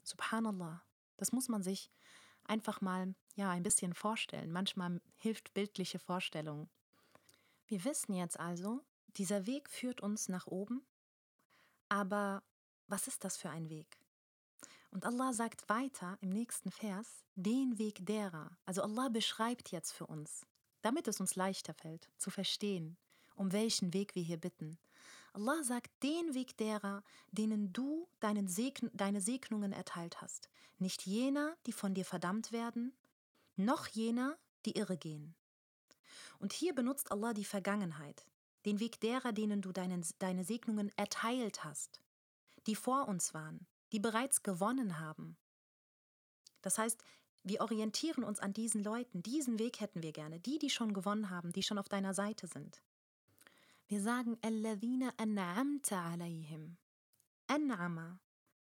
Subhanallah, 0.02 0.82
das 1.16 1.32
muss 1.32 1.48
man 1.48 1.62
sich 1.62 1.90
einfach 2.44 2.80
mal 2.80 3.14
ja 3.34 3.50
ein 3.50 3.62
bisschen 3.62 3.94
vorstellen. 3.94 4.52
Manchmal 4.52 5.00
hilft 5.16 5.54
bildliche 5.54 5.98
Vorstellung. 5.98 6.68
Wir 7.66 7.84
wissen 7.84 8.14
jetzt 8.14 8.38
also, 8.38 8.84
dieser 9.16 9.46
Weg 9.46 9.70
führt 9.70 10.00
uns 10.00 10.28
nach 10.28 10.46
oben, 10.46 10.86
aber 11.88 12.42
was 12.86 13.08
ist 13.08 13.24
das 13.24 13.36
für 13.36 13.50
ein 13.50 13.68
Weg? 13.68 13.98
Und 14.90 15.04
Allah 15.04 15.32
sagt 15.32 15.68
weiter 15.68 16.16
im 16.20 16.30
nächsten 16.30 16.70
Vers, 16.70 17.24
den 17.34 17.78
Weg 17.78 18.06
derer. 18.06 18.56
Also 18.64 18.82
Allah 18.82 19.08
beschreibt 19.08 19.70
jetzt 19.70 19.92
für 19.92 20.06
uns, 20.06 20.46
damit 20.86 21.08
es 21.08 21.18
uns 21.18 21.34
leichter 21.34 21.74
fällt 21.74 22.08
zu 22.16 22.30
verstehen, 22.30 22.96
um 23.34 23.50
welchen 23.50 23.92
Weg 23.92 24.14
wir 24.14 24.22
hier 24.22 24.36
bitten. 24.36 24.78
Allah 25.32 25.64
sagt 25.64 25.90
den 26.04 26.32
Weg 26.32 26.56
derer, 26.58 27.02
denen 27.32 27.72
du 27.72 28.06
Segn 28.46 28.88
deine 28.94 29.20
Segnungen 29.20 29.72
erteilt 29.72 30.22
hast. 30.22 30.48
Nicht 30.78 31.04
jener, 31.04 31.56
die 31.66 31.72
von 31.72 31.92
dir 31.92 32.04
verdammt 32.04 32.52
werden, 32.52 32.96
noch 33.56 33.88
jener, 33.88 34.38
die 34.64 34.76
irre 34.76 34.96
gehen. 34.96 35.34
Und 36.38 36.52
hier 36.52 36.72
benutzt 36.72 37.10
Allah 37.10 37.34
die 37.34 37.44
Vergangenheit, 37.44 38.24
den 38.64 38.78
Weg 38.78 39.00
derer, 39.00 39.32
denen 39.32 39.62
du 39.62 39.72
deinen, 39.72 40.06
deine 40.20 40.44
Segnungen 40.44 40.92
erteilt 40.96 41.64
hast, 41.64 42.00
die 42.68 42.76
vor 42.76 43.08
uns 43.08 43.34
waren, 43.34 43.66
die 43.90 43.98
bereits 43.98 44.44
gewonnen 44.44 45.00
haben. 45.00 45.36
Das 46.62 46.78
heißt, 46.78 47.02
wir 47.46 47.60
orientieren 47.60 48.24
uns 48.24 48.40
an 48.40 48.52
diesen 48.52 48.82
Leuten, 48.82 49.22
diesen 49.22 49.60
Weg 49.60 49.80
hätten 49.80 50.02
wir 50.02 50.10
gerne, 50.10 50.40
die, 50.40 50.58
die 50.58 50.68
schon 50.68 50.92
gewonnen 50.92 51.30
haben, 51.30 51.52
die 51.52 51.62
schon 51.62 51.78
auf 51.78 51.88
deiner 51.88 52.12
Seite 52.12 52.48
sind. 52.48 52.82
Wir 53.86 54.00
sagen, 54.00 54.36
Alladhina 54.42 55.10
an'amta 55.16 56.12
alayhim. 56.12 56.76
An'ama 57.46 58.18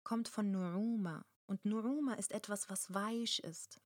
kommt 0.03 0.29
von 0.29 0.55
Nu'uma 0.55 1.23
und 1.45 1.65
Nu'uma 1.65 2.17
ist 2.17 2.31
etwas, 2.31 2.69
was 2.69 2.93
weich 2.93 3.39
ist. 3.39 3.81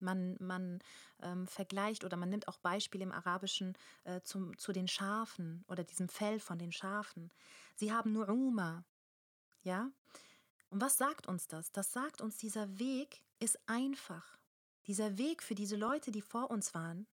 Man, 0.00 0.36
man 0.38 0.80
ähm, 1.22 1.48
vergleicht 1.48 2.04
oder 2.04 2.18
man 2.18 2.28
nimmt 2.28 2.46
auch 2.46 2.58
Beispiele 2.58 3.04
im 3.04 3.12
Arabischen 3.12 3.72
äh, 4.04 4.20
zum, 4.20 4.58
zu 4.58 4.72
den 4.72 4.86
Schafen 4.86 5.64
oder 5.68 5.82
diesem 5.82 6.10
Fell 6.10 6.40
von 6.40 6.58
den 6.58 6.72
Schafen. 6.72 7.30
Sie 7.74 7.90
haben 7.90 8.14
Nu'uma. 8.14 8.82
Ja? 9.62 9.90
Und 10.68 10.82
was 10.82 10.98
sagt 10.98 11.26
uns 11.26 11.48
das? 11.48 11.72
Das 11.72 11.90
sagt 11.94 12.20
uns, 12.20 12.36
dieser 12.36 12.78
Weg 12.78 13.22
ist 13.38 13.58
einfach. 13.66 14.38
Dieser 14.86 15.18
Weg 15.18 15.42
für 15.42 15.54
diese 15.54 15.76
Leute, 15.76 16.10
die 16.10 16.22
vor 16.22 16.50
uns 16.50 16.74
waren, 16.74 17.06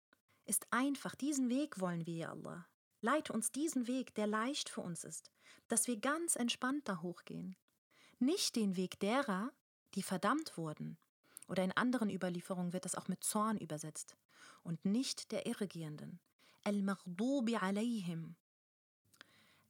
ist 0.45 0.67
einfach. 0.71 1.15
Diesen 1.15 1.49
Weg 1.49 1.81
wollen 1.81 2.07
wir, 2.07 2.31
Allah. 2.31 2.67
Leite 3.01 3.33
uns 3.33 3.51
diesen 3.51 3.87
Weg, 3.89 4.15
der 4.15 4.27
leicht 4.27 4.69
für 4.69 4.81
uns 4.81 5.05
ist, 5.05 5.31
dass 5.69 5.87
wir 5.87 5.99
ganz 5.99 6.37
entspannt 6.37 6.89
da 6.89 7.03
hochgehen. 7.03 7.57
Nicht 8.19 8.55
den 8.55 8.77
Weg 8.77 9.01
derer, 9.01 9.51
die 9.95 10.03
verdammt 10.03 10.57
wurden. 10.57 10.97
Oder 11.49 11.65
in 11.65 11.73
anderen 11.73 12.11
Überlieferungen 12.11 12.73
wird 12.73 12.85
das 12.85 12.95
auch 12.95 13.09
mit 13.09 13.25
Zorn 13.25 13.59
übersetzt. 13.59 14.17
Und 14.63 14.85
nicht 14.85 15.33
der 15.33 15.47
Irregehenden. 15.47 16.21
Al-Maghdubi 16.63 17.57
alayhim. 17.57 18.37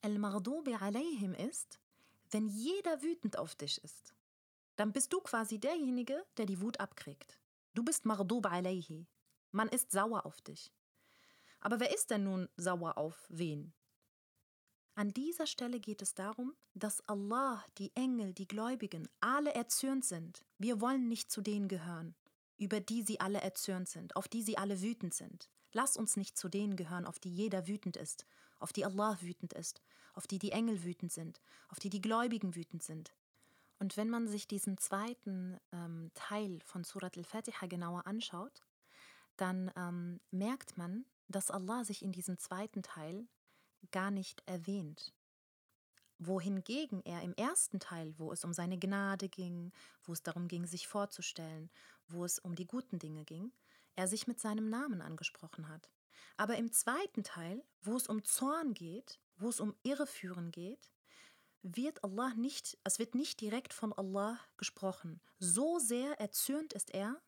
Al-Maghdubi 0.02 0.74
alayhim 0.74 1.32
ist, 1.32 1.80
wenn 2.30 2.48
jeder 2.48 3.02
wütend 3.02 3.38
auf 3.38 3.54
dich 3.54 3.82
ist, 3.82 4.12
dann 4.76 4.92
bist 4.92 5.12
du 5.12 5.20
quasi 5.20 5.58
derjenige, 5.58 6.24
der 6.36 6.46
die 6.46 6.60
Wut 6.60 6.80
abkriegt. 6.80 7.38
Du 7.74 7.82
bist 7.82 8.04
Maghdub 8.04 8.46
alayhi. 8.46 9.06
Man 9.50 9.68
ist 9.68 9.92
sauer 9.92 10.26
auf 10.26 10.40
dich. 10.40 10.72
Aber 11.60 11.80
wer 11.80 11.94
ist 11.94 12.10
denn 12.10 12.24
nun 12.24 12.48
sauer 12.56 12.98
auf 12.98 13.26
wen? 13.28 13.72
An 14.94 15.10
dieser 15.10 15.46
Stelle 15.46 15.80
geht 15.80 16.02
es 16.02 16.14
darum, 16.14 16.54
dass 16.74 17.06
Allah, 17.08 17.64
die 17.78 17.92
Engel, 17.94 18.34
die 18.34 18.46
Gläubigen, 18.48 19.08
alle 19.20 19.54
erzürnt 19.54 20.04
sind. 20.04 20.44
Wir 20.58 20.80
wollen 20.82 21.08
nicht 21.08 21.30
zu 21.30 21.40
denen 21.40 21.68
gehören, 21.68 22.14
über 22.58 22.80
die 22.80 23.02
sie 23.02 23.18
alle 23.18 23.40
erzürnt 23.40 23.88
sind, 23.88 24.16
auf 24.16 24.28
die 24.28 24.42
sie 24.42 24.58
alle 24.58 24.82
wütend 24.82 25.14
sind. 25.14 25.48
Lass 25.72 25.96
uns 25.96 26.16
nicht 26.16 26.36
zu 26.36 26.50
denen 26.50 26.76
gehören, 26.76 27.06
auf 27.06 27.18
die 27.18 27.32
jeder 27.34 27.66
wütend 27.66 27.96
ist, 27.96 28.26
auf 28.58 28.74
die 28.74 28.84
Allah 28.84 29.16
wütend 29.22 29.54
ist, 29.54 29.80
auf 30.12 30.26
die 30.26 30.38
die 30.38 30.52
Engel 30.52 30.84
wütend 30.84 31.10
sind, 31.10 31.40
auf 31.68 31.78
die 31.78 31.88
die 31.88 32.02
Gläubigen 32.02 32.54
wütend 32.54 32.82
sind. 32.82 33.14
Und 33.82 33.96
wenn 33.96 34.10
man 34.10 34.28
sich 34.28 34.46
diesen 34.46 34.78
zweiten 34.78 35.58
ähm, 35.72 36.12
Teil 36.14 36.60
von 36.64 36.84
Surat 36.84 37.18
al-Fatiha 37.18 37.66
genauer 37.66 38.06
anschaut, 38.06 38.62
dann 39.36 39.72
ähm, 39.74 40.20
merkt 40.30 40.78
man, 40.78 41.04
dass 41.26 41.50
Allah 41.50 41.82
sich 41.82 42.04
in 42.04 42.12
diesem 42.12 42.38
zweiten 42.38 42.84
Teil 42.84 43.26
gar 43.90 44.12
nicht 44.12 44.40
erwähnt. 44.46 45.12
Wohingegen 46.20 47.04
er 47.04 47.22
im 47.22 47.34
ersten 47.34 47.80
Teil, 47.80 48.14
wo 48.18 48.30
es 48.30 48.44
um 48.44 48.52
seine 48.52 48.78
Gnade 48.78 49.28
ging, 49.28 49.72
wo 50.04 50.12
es 50.12 50.22
darum 50.22 50.46
ging, 50.46 50.64
sich 50.64 50.86
vorzustellen, 50.86 51.68
wo 52.06 52.24
es 52.24 52.38
um 52.38 52.54
die 52.54 52.68
guten 52.68 53.00
Dinge 53.00 53.24
ging, 53.24 53.50
er 53.96 54.06
sich 54.06 54.28
mit 54.28 54.38
seinem 54.38 54.70
Namen 54.70 55.02
angesprochen 55.02 55.68
hat. 55.68 55.90
Aber 56.36 56.54
im 56.54 56.70
zweiten 56.70 57.24
Teil, 57.24 57.64
wo 57.80 57.96
es 57.96 58.06
um 58.06 58.22
Zorn 58.22 58.74
geht, 58.74 59.18
wo 59.38 59.48
es 59.48 59.58
um 59.58 59.74
Irreführen 59.82 60.52
geht, 60.52 60.92
wird 61.62 62.02
Allah 62.04 62.34
nicht, 62.34 62.78
es 62.84 62.98
wird 62.98 63.14
nicht 63.14 63.40
direkt 63.40 63.72
von 63.72 63.92
Allah 63.92 64.38
gesprochen. 64.56 65.20
So 65.38 65.78
sehr 65.78 66.20
erzürnt 66.20 66.72
ist 66.72 66.92
er, 66.92 67.20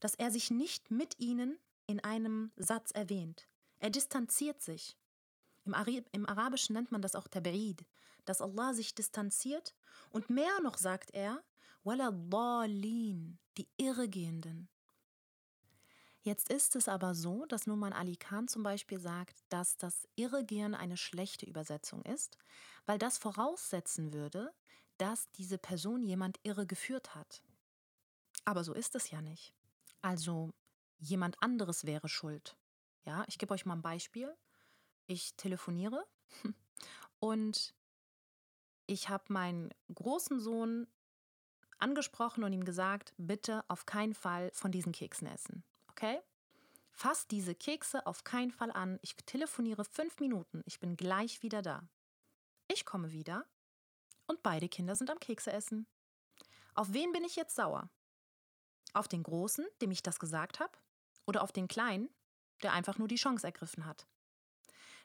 dass 0.00 0.14
er 0.14 0.30
sich 0.30 0.50
nicht 0.50 0.90
mit 0.90 1.18
ihnen 1.18 1.58
in 1.86 2.00
einem 2.00 2.52
Satz 2.56 2.90
erwähnt. 2.90 3.48
Er 3.78 3.90
distanziert 3.90 4.62
sich. 4.62 4.96
Im, 5.64 5.74
Ari 5.74 6.04
Im 6.12 6.28
Arabischen 6.28 6.74
nennt 6.74 6.90
man 6.90 7.02
das 7.02 7.14
auch 7.14 7.28
Tab'id, 7.28 7.84
dass 8.24 8.40
Allah 8.40 8.74
sich 8.74 8.94
distanziert 8.94 9.74
und 10.10 10.30
mehr 10.30 10.60
noch 10.62 10.78
sagt 10.78 11.12
er, 11.12 11.42
Wala 11.84 12.10
die 12.66 13.68
Irregehenden. 13.76 14.68
Jetzt 16.24 16.50
ist 16.50 16.76
es 16.76 16.86
aber 16.86 17.16
so, 17.16 17.46
dass 17.46 17.66
Numan 17.66 17.92
Ali 17.92 18.16
Khan 18.16 18.46
zum 18.46 18.62
Beispiel 18.62 19.00
sagt, 19.00 19.42
dass 19.48 19.76
das 19.76 20.06
Irregehen 20.14 20.76
eine 20.76 20.96
schlechte 20.96 21.46
Übersetzung 21.46 22.02
ist, 22.02 22.38
weil 22.86 22.98
das 22.98 23.18
voraussetzen 23.18 24.12
würde, 24.12 24.54
dass 24.98 25.30
diese 25.32 25.58
Person 25.58 26.04
jemand 26.04 26.38
irre 26.44 26.64
geführt 26.64 27.16
hat. 27.16 27.42
Aber 28.44 28.62
so 28.62 28.72
ist 28.72 28.94
es 28.94 29.10
ja 29.10 29.20
nicht. 29.20 29.52
Also 30.00 30.52
jemand 30.98 31.42
anderes 31.42 31.86
wäre 31.86 32.08
schuld. 32.08 32.56
Ja, 33.04 33.24
ich 33.26 33.38
gebe 33.38 33.52
euch 33.52 33.66
mal 33.66 33.74
ein 33.74 33.82
Beispiel. 33.82 34.32
Ich 35.08 35.34
telefoniere 35.34 36.06
und 37.18 37.74
ich 38.86 39.08
habe 39.08 39.32
meinen 39.32 39.70
großen 39.92 40.38
Sohn 40.38 40.86
angesprochen 41.78 42.44
und 42.44 42.52
ihm 42.52 42.64
gesagt, 42.64 43.12
bitte 43.16 43.64
auf 43.66 43.86
keinen 43.86 44.14
Fall 44.14 44.52
von 44.54 44.70
diesen 44.70 44.92
Keksen 44.92 45.26
essen. 45.26 45.64
Okay? 46.02 46.20
Fass 46.90 47.28
diese 47.28 47.54
Kekse 47.54 48.06
auf 48.06 48.24
keinen 48.24 48.50
Fall 48.50 48.72
an. 48.72 48.98
Ich 49.02 49.14
telefoniere 49.14 49.84
fünf 49.84 50.18
Minuten. 50.18 50.62
Ich 50.66 50.80
bin 50.80 50.96
gleich 50.96 51.42
wieder 51.42 51.62
da. 51.62 51.88
Ich 52.66 52.84
komme 52.84 53.12
wieder 53.12 53.46
und 54.26 54.42
beide 54.42 54.68
Kinder 54.68 54.96
sind 54.96 55.10
am 55.10 55.20
Kekse 55.20 55.52
essen. 55.52 55.86
Auf 56.74 56.92
wen 56.92 57.12
bin 57.12 57.22
ich 57.22 57.36
jetzt 57.36 57.54
sauer? 57.54 57.88
Auf 58.94 59.06
den 59.06 59.22
Großen, 59.22 59.64
dem 59.80 59.92
ich 59.92 60.02
das 60.02 60.18
gesagt 60.18 60.58
habe? 60.58 60.76
Oder 61.24 61.42
auf 61.42 61.52
den 61.52 61.68
Kleinen, 61.68 62.08
der 62.62 62.72
einfach 62.72 62.98
nur 62.98 63.06
die 63.06 63.14
Chance 63.14 63.46
ergriffen 63.46 63.86
hat? 63.86 64.08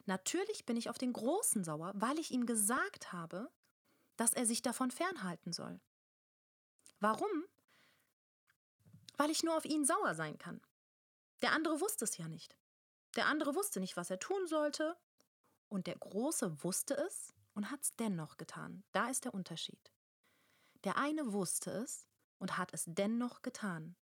Natürlich 0.06 0.66
bin 0.66 0.76
ich 0.76 0.90
auf 0.90 0.98
den 0.98 1.12
Großen 1.12 1.62
sauer, 1.62 1.92
weil 1.94 2.18
ich 2.18 2.32
ihm 2.32 2.44
gesagt 2.44 3.12
habe, 3.12 3.52
dass 4.16 4.32
er 4.32 4.46
sich 4.46 4.62
davon 4.62 4.90
fernhalten 4.90 5.52
soll. 5.52 5.80
Warum? 6.98 7.44
Weil 9.16 9.30
ich 9.30 9.44
nur 9.44 9.56
auf 9.56 9.64
ihn 9.64 9.84
sauer 9.84 10.16
sein 10.16 10.38
kann. 10.38 10.60
Der 11.42 11.52
andere 11.52 11.80
wusste 11.80 12.04
es 12.04 12.16
ja 12.16 12.28
nicht. 12.28 12.56
Der 13.16 13.26
andere 13.26 13.54
wusste 13.54 13.80
nicht, 13.80 13.96
was 13.96 14.10
er 14.10 14.18
tun 14.18 14.46
sollte. 14.46 14.96
Und 15.68 15.86
der 15.86 15.96
Große 15.96 16.62
wusste 16.62 16.94
es 16.96 17.34
und 17.54 17.70
hat 17.70 17.82
es 17.82 17.94
dennoch 17.96 18.36
getan. 18.36 18.84
Da 18.92 19.08
ist 19.08 19.24
der 19.24 19.34
Unterschied. 19.34 19.92
Der 20.84 20.96
eine 20.96 21.32
wusste 21.32 21.70
es 21.70 22.06
und 22.38 22.56
hat 22.56 22.72
es 22.72 22.84
dennoch 22.86 23.42
getan. 23.42 23.96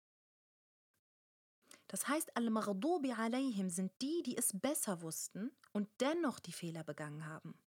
Das 1.88 2.08
heißt, 2.08 2.36
Al-Maghdubi 2.36 3.12
alayhim 3.12 3.70
sind 3.70 3.92
die, 4.02 4.22
die 4.22 4.36
es 4.36 4.52
besser 4.52 5.02
wussten 5.02 5.56
und 5.72 5.88
dennoch 6.00 6.40
die 6.40 6.52
Fehler 6.52 6.84
begangen 6.84 7.26
haben. 7.26 7.58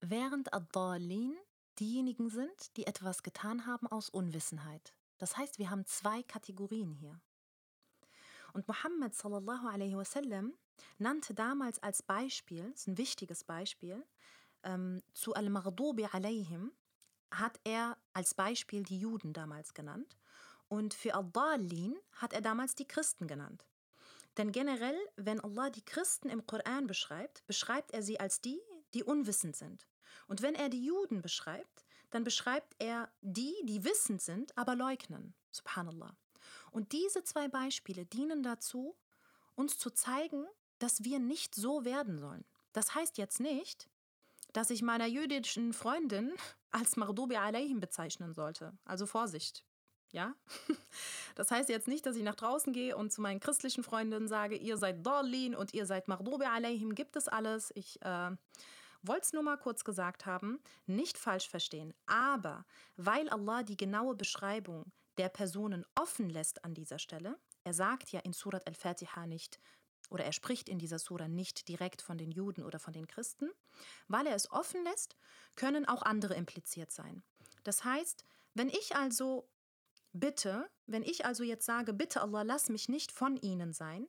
Während 0.00 0.52
Ad-Dalin 0.52 1.36
diejenigen 1.78 2.28
sind, 2.28 2.76
die 2.76 2.86
etwas 2.86 3.22
getan 3.22 3.66
haben 3.66 3.86
aus 3.86 4.10
Unwissenheit. 4.10 4.94
Das 5.18 5.36
heißt, 5.36 5.58
wir 5.58 5.70
haben 5.70 5.86
zwei 5.86 6.22
Kategorien 6.22 6.92
hier. 6.92 7.20
Und 8.54 8.68
Muhammad 8.68 9.14
sallallahu 9.14 9.66
alaihi 9.66 9.96
wasallam 9.96 10.54
nannte 10.98 11.34
damals 11.34 11.82
als 11.82 12.02
Beispiel, 12.02 12.70
das 12.70 12.82
ist 12.82 12.86
ein 12.86 12.98
wichtiges 12.98 13.42
Beispiel, 13.42 14.06
ähm, 14.62 15.02
zu 15.12 15.34
Al-Maghdubi 15.34 16.06
alayhim 16.06 16.72
hat 17.32 17.58
er 17.64 17.98
als 18.12 18.32
Beispiel 18.34 18.84
die 18.84 18.98
Juden 18.98 19.32
damals 19.32 19.74
genannt 19.74 20.16
und 20.68 20.94
für 20.94 21.14
Al-Dalin 21.14 21.96
hat 22.12 22.32
er 22.32 22.40
damals 22.40 22.76
die 22.76 22.86
Christen 22.86 23.26
genannt. 23.26 23.66
Denn 24.36 24.52
generell, 24.52 24.98
wenn 25.16 25.40
Allah 25.40 25.70
die 25.70 25.84
Christen 25.84 26.28
im 26.30 26.46
Koran 26.46 26.86
beschreibt, 26.86 27.44
beschreibt 27.46 27.92
er 27.92 28.02
sie 28.02 28.20
als 28.20 28.40
die, 28.40 28.60
die 28.94 29.02
unwissend 29.02 29.56
sind. 29.56 29.88
Und 30.28 30.42
wenn 30.42 30.54
er 30.54 30.68
die 30.68 30.84
Juden 30.84 31.22
beschreibt, 31.22 31.84
dann 32.10 32.22
beschreibt 32.22 32.76
er 32.78 33.12
die, 33.20 33.54
die 33.64 33.84
wissend 33.84 34.22
sind, 34.22 34.56
aber 34.56 34.76
leugnen. 34.76 35.34
Subhanallah. 35.50 36.16
Und 36.74 36.90
diese 36.90 37.22
zwei 37.22 37.46
Beispiele 37.46 38.04
dienen 38.04 38.42
dazu, 38.42 38.96
uns 39.54 39.78
zu 39.78 39.90
zeigen, 39.90 40.44
dass 40.80 41.04
wir 41.04 41.20
nicht 41.20 41.54
so 41.54 41.84
werden 41.84 42.18
sollen. 42.18 42.44
Das 42.72 42.96
heißt 42.96 43.16
jetzt 43.16 43.38
nicht, 43.38 43.88
dass 44.52 44.70
ich 44.70 44.82
meiner 44.82 45.06
jüdischen 45.06 45.72
Freundin 45.72 46.32
als 46.72 46.96
Mardubi 46.96 47.36
alayhim 47.36 47.78
bezeichnen 47.78 48.34
sollte. 48.34 48.76
Also 48.84 49.06
Vorsicht. 49.06 49.64
Ja? 50.10 50.34
Das 51.36 51.50
heißt 51.50 51.68
jetzt 51.68 51.88
nicht, 51.88 52.06
dass 52.06 52.14
ich 52.14 52.22
nach 52.22 52.36
draußen 52.36 52.72
gehe 52.72 52.96
und 52.96 53.12
zu 53.12 53.20
meinen 53.20 53.40
christlichen 53.40 53.82
Freundinnen 53.82 54.28
sage, 54.28 54.54
ihr 54.54 54.76
seid 54.76 55.04
Darlin 55.04 55.56
und 55.56 55.74
ihr 55.74 55.84
seid 55.84 56.06
Mardubi 56.06 56.44
alayhim, 56.44 56.94
gibt 56.94 57.16
es 57.16 57.26
alles. 57.26 57.72
Ich 57.74 58.00
äh, 58.02 58.30
wollte 59.02 59.22
es 59.22 59.32
nur 59.32 59.42
mal 59.42 59.58
kurz 59.58 59.82
gesagt 59.82 60.24
haben, 60.26 60.60
nicht 60.86 61.18
falsch 61.18 61.48
verstehen. 61.48 61.92
Aber 62.06 62.64
weil 62.96 63.28
Allah 63.28 63.64
die 63.64 63.76
genaue 63.76 64.14
Beschreibung 64.14 64.92
der 65.18 65.28
Personen 65.28 65.84
offen 65.94 66.28
lässt 66.28 66.64
an 66.64 66.74
dieser 66.74 66.98
Stelle, 66.98 67.38
er 67.64 67.74
sagt 67.74 68.10
ja 68.12 68.20
in 68.20 68.32
Surat 68.32 68.66
al-Fatiha 68.66 69.26
nicht, 69.26 69.60
oder 70.10 70.24
er 70.24 70.32
spricht 70.32 70.68
in 70.68 70.78
dieser 70.78 70.98
Sura 70.98 71.28
nicht 71.28 71.68
direkt 71.68 72.02
von 72.02 72.18
den 72.18 72.30
Juden 72.30 72.62
oder 72.62 72.78
von 72.78 72.92
den 72.92 73.06
Christen, 73.06 73.50
weil 74.08 74.26
er 74.26 74.34
es 74.34 74.50
offen 74.50 74.84
lässt, 74.84 75.16
können 75.56 75.86
auch 75.88 76.02
andere 76.02 76.34
impliziert 76.34 76.92
sein. 76.92 77.22
Das 77.64 77.84
heißt, 77.84 78.24
wenn 78.54 78.68
ich 78.68 78.94
also 78.96 79.48
bitte, 80.12 80.70
wenn 80.86 81.02
ich 81.02 81.24
also 81.24 81.42
jetzt 81.42 81.66
sage, 81.66 81.92
bitte 81.92 82.20
Allah, 82.20 82.42
lass 82.42 82.68
mich 82.68 82.88
nicht 82.88 83.12
von 83.12 83.36
ihnen 83.36 83.72
sein, 83.72 84.06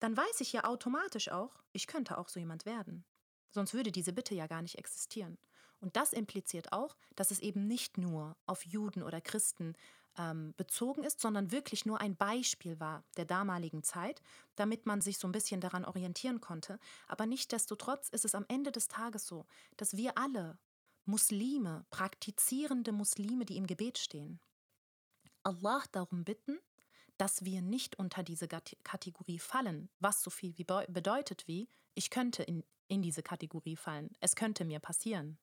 dann 0.00 0.16
weiß 0.16 0.40
ich 0.40 0.52
ja 0.52 0.64
automatisch 0.64 1.30
auch, 1.30 1.62
ich 1.72 1.86
könnte 1.86 2.18
auch 2.18 2.28
so 2.28 2.38
jemand 2.38 2.64
werden. 2.64 3.04
Sonst 3.50 3.74
würde 3.74 3.92
diese 3.92 4.12
Bitte 4.12 4.34
ja 4.34 4.46
gar 4.46 4.62
nicht 4.62 4.78
existieren. 4.78 5.38
Und 5.84 5.96
das 5.96 6.14
impliziert 6.14 6.72
auch, 6.72 6.96
dass 7.14 7.30
es 7.30 7.40
eben 7.40 7.66
nicht 7.66 7.98
nur 7.98 8.38
auf 8.46 8.64
Juden 8.64 9.02
oder 9.02 9.20
Christen 9.20 9.74
ähm, 10.16 10.54
bezogen 10.56 11.04
ist, 11.04 11.20
sondern 11.20 11.52
wirklich 11.52 11.84
nur 11.84 12.00
ein 12.00 12.16
Beispiel 12.16 12.80
war 12.80 13.04
der 13.18 13.26
damaligen 13.26 13.82
Zeit, 13.82 14.22
damit 14.56 14.86
man 14.86 15.02
sich 15.02 15.18
so 15.18 15.28
ein 15.28 15.32
bisschen 15.32 15.60
daran 15.60 15.84
orientieren 15.84 16.40
konnte. 16.40 16.80
Aber 17.06 17.26
nichtdestotrotz 17.26 18.08
ist 18.08 18.24
es 18.24 18.34
am 18.34 18.46
Ende 18.48 18.72
des 18.72 18.88
Tages 18.88 19.26
so, 19.26 19.44
dass 19.76 19.94
wir 19.94 20.16
alle 20.16 20.56
Muslime, 21.04 21.84
praktizierende 21.90 22.92
Muslime, 22.92 23.44
die 23.44 23.58
im 23.58 23.66
Gebet 23.66 23.98
stehen, 23.98 24.40
Allah 25.42 25.82
darum 25.92 26.24
bitten, 26.24 26.58
dass 27.18 27.44
wir 27.44 27.60
nicht 27.60 27.98
unter 27.98 28.22
diese 28.22 28.48
Kategorie 28.48 29.38
fallen, 29.38 29.90
was 30.00 30.22
so 30.22 30.30
viel 30.30 30.56
wie 30.56 30.64
bedeutet 30.64 31.46
wie, 31.46 31.68
ich 31.94 32.08
könnte 32.08 32.42
in, 32.42 32.64
in 32.88 33.02
diese 33.02 33.22
Kategorie 33.22 33.76
fallen, 33.76 34.10
es 34.20 34.34
könnte 34.34 34.64
mir 34.64 34.80
passieren. 34.80 35.36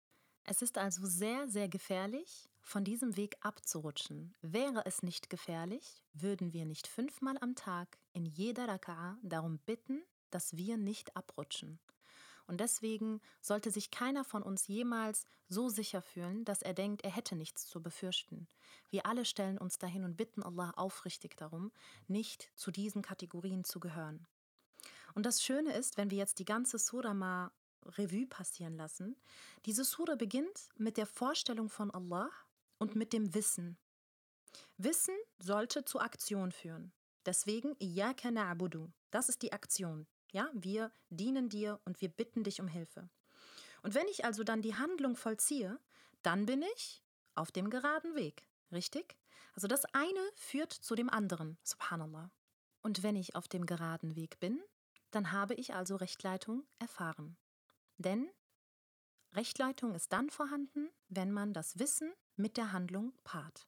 Es 0.44 0.62
ist 0.62 0.78
also 0.78 1.06
sehr, 1.06 1.48
sehr 1.48 1.70
gefährlich, 1.70 2.50
von 2.62 2.84
diesem 2.84 3.18
Weg 3.18 3.38
abzurutschen. 3.42 4.34
Wäre 4.42 4.86
es 4.86 5.04
nicht 5.04 5.30
gefährlich, 5.30 6.04
würden 6.14 6.54
wir 6.54 6.66
nicht 6.66 6.88
fünfmal 6.88 7.38
am 7.42 7.56
Tag 7.56 7.98
in 8.14 8.26
jeder 8.26 8.66
Raka'a 8.66 9.18
darum 9.24 9.60
bitten, 9.60 10.02
dass 10.30 10.56
wir 10.56 10.78
nicht 10.78 11.16
abrutschen. 11.16 11.80
Und 12.48 12.60
deswegen 12.60 13.22
sollte 13.40 13.72
sich 13.72 13.92
keiner 13.92 14.24
von 14.24 14.44
uns 14.44 14.68
jemals 14.68 15.26
so 15.48 15.70
sicher 15.70 16.02
fühlen, 16.02 16.44
dass 16.44 16.62
er 16.62 16.74
denkt, 16.74 17.04
er 17.04 17.12
hätte 17.12 17.36
nichts 17.36 17.66
zu 17.68 17.82
befürchten. 17.82 18.48
Wir 18.90 19.06
alle 19.06 19.26
stellen 19.26 19.58
uns 19.58 19.78
dahin 19.78 20.04
und 20.04 20.18
bitten 20.18 20.44
Allah 20.44 20.72
aufrichtig 20.76 21.38
darum, 21.38 21.72
nicht 22.08 22.52
zu 22.56 22.72
diesen 22.72 23.02
Kategorien 23.02 23.64
zu 23.64 23.80
gehören. 23.80 24.28
Und 25.14 25.26
das 25.26 25.44
Schöne 25.44 25.74
ist, 25.74 25.98
wenn 25.98 26.12
wir 26.12 26.18
jetzt 26.18 26.40
die 26.40 26.46
ganze 26.46 26.78
Surah 26.78 27.14
mal 27.14 27.52
Revue 27.86 28.28
passieren 28.28 28.76
lassen, 28.76 29.16
diese 29.66 29.84
Surah 29.84 30.16
beginnt 30.16 30.70
mit 30.78 30.98
der 30.98 31.06
Vorstellung 31.06 31.70
von 31.70 31.92
Allah 31.92 32.30
und 32.78 32.96
mit 32.96 33.14
dem 33.14 33.34
Wissen. 33.34 33.78
Wissen 34.78 35.16
sollte 35.40 35.86
zur 35.86 36.02
Aktion 36.02 36.52
führen. 36.52 36.92
Deswegen. 37.26 37.76
Das 39.12 39.30
ist 39.30 39.42
die 39.42 39.54
Aktion. 39.54 40.08
Ja, 40.32 40.50
wir 40.54 40.92
dienen 41.10 41.50
dir 41.50 41.80
und 41.86 42.02
wir 42.02 42.10
bitten 42.10 42.44
dich 42.44 42.62
um 42.62 42.68
Hilfe. 42.68 43.10
Und 43.84 43.94
wenn 43.94 44.08
ich 44.08 44.26
also 44.26 44.44
dann 44.44 44.62
die 44.62 44.76
Handlung 44.76 45.16
vollziehe, 45.16 45.80
dann 46.22 46.46
bin 46.46 46.64
ich 46.76 47.04
auf 47.36 47.52
dem 47.52 47.70
geraden 47.70 48.16
Weg. 48.16 48.48
Richtig? 48.72 49.18
Also 49.54 49.68
das 49.68 49.86
eine 49.94 50.22
führt 50.36 50.72
zu 50.72 50.96
dem 50.96 51.10
anderen. 51.10 51.58
Subhanallah. 51.64 52.32
Und 52.82 53.04
wenn 53.04 53.16
ich 53.16 53.36
auf 53.36 53.48
dem 53.48 53.66
geraden 53.66 54.16
Weg 54.16 54.40
bin, 54.40 54.62
dann 55.12 55.32
habe 55.32 55.54
ich 55.56 55.74
also 55.74 55.98
Rechtleitung 55.98 56.66
erfahren. 56.80 57.38
Denn 58.02 58.30
Rechtleitung 59.34 59.96
ist 59.96 60.12
dann 60.12 60.30
vorhanden, 60.30 60.90
wenn 61.08 61.32
man 61.32 61.54
das 61.54 61.80
Wissen 61.80 62.12
mit 62.36 62.58
der 62.58 62.74
Handlung 62.74 63.14
paart. 63.24 63.68